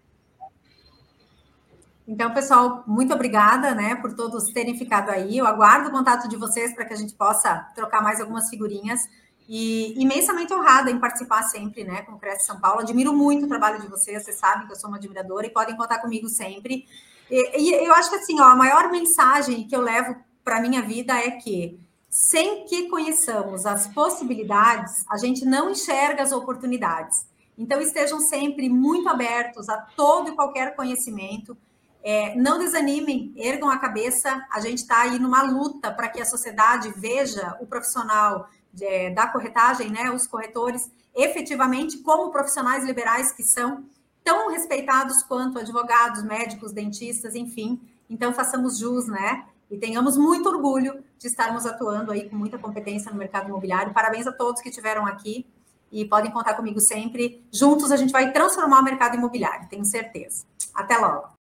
[2.08, 5.38] Então, pessoal, muito obrigada, né, por todos terem ficado aí.
[5.38, 9.02] Eu aguardo o contato de vocês para que a gente possa trocar mais algumas figurinhas.
[9.50, 12.82] E imensamente honrada em participar sempre, né, com o Cresce São Paulo.
[12.82, 15.76] Admiro muito o trabalho de vocês, vocês sabem que eu sou uma admiradora e podem
[15.76, 16.86] contar comigo sempre.
[17.30, 20.62] E, e eu acho que assim, ó, a maior mensagem que eu levo para a
[20.62, 21.80] minha vida é que
[22.10, 27.26] sem que conheçamos as possibilidades, a gente não enxerga as oportunidades.
[27.58, 31.58] Então estejam sempre muito abertos a todo e qualquer conhecimento
[32.04, 34.46] é, não desanimem, ergam a cabeça.
[34.52, 39.10] A gente está aí numa luta para que a sociedade veja o profissional de, é,
[39.10, 43.86] da corretagem, né, os corretores, efetivamente como profissionais liberais que são,
[44.24, 47.80] tão respeitados quanto advogados, médicos, dentistas, enfim.
[48.10, 49.46] Então, façamos jus, né?
[49.70, 53.94] E tenhamos muito orgulho de estarmos atuando aí com muita competência no mercado imobiliário.
[53.94, 55.46] Parabéns a todos que estiveram aqui
[55.92, 57.46] e podem contar comigo sempre.
[57.52, 60.46] Juntos a gente vai transformar o mercado imobiliário, tenho certeza.
[60.74, 61.37] Até logo.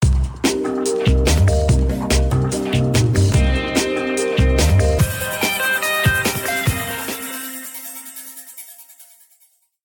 [0.53, 1.16] うん。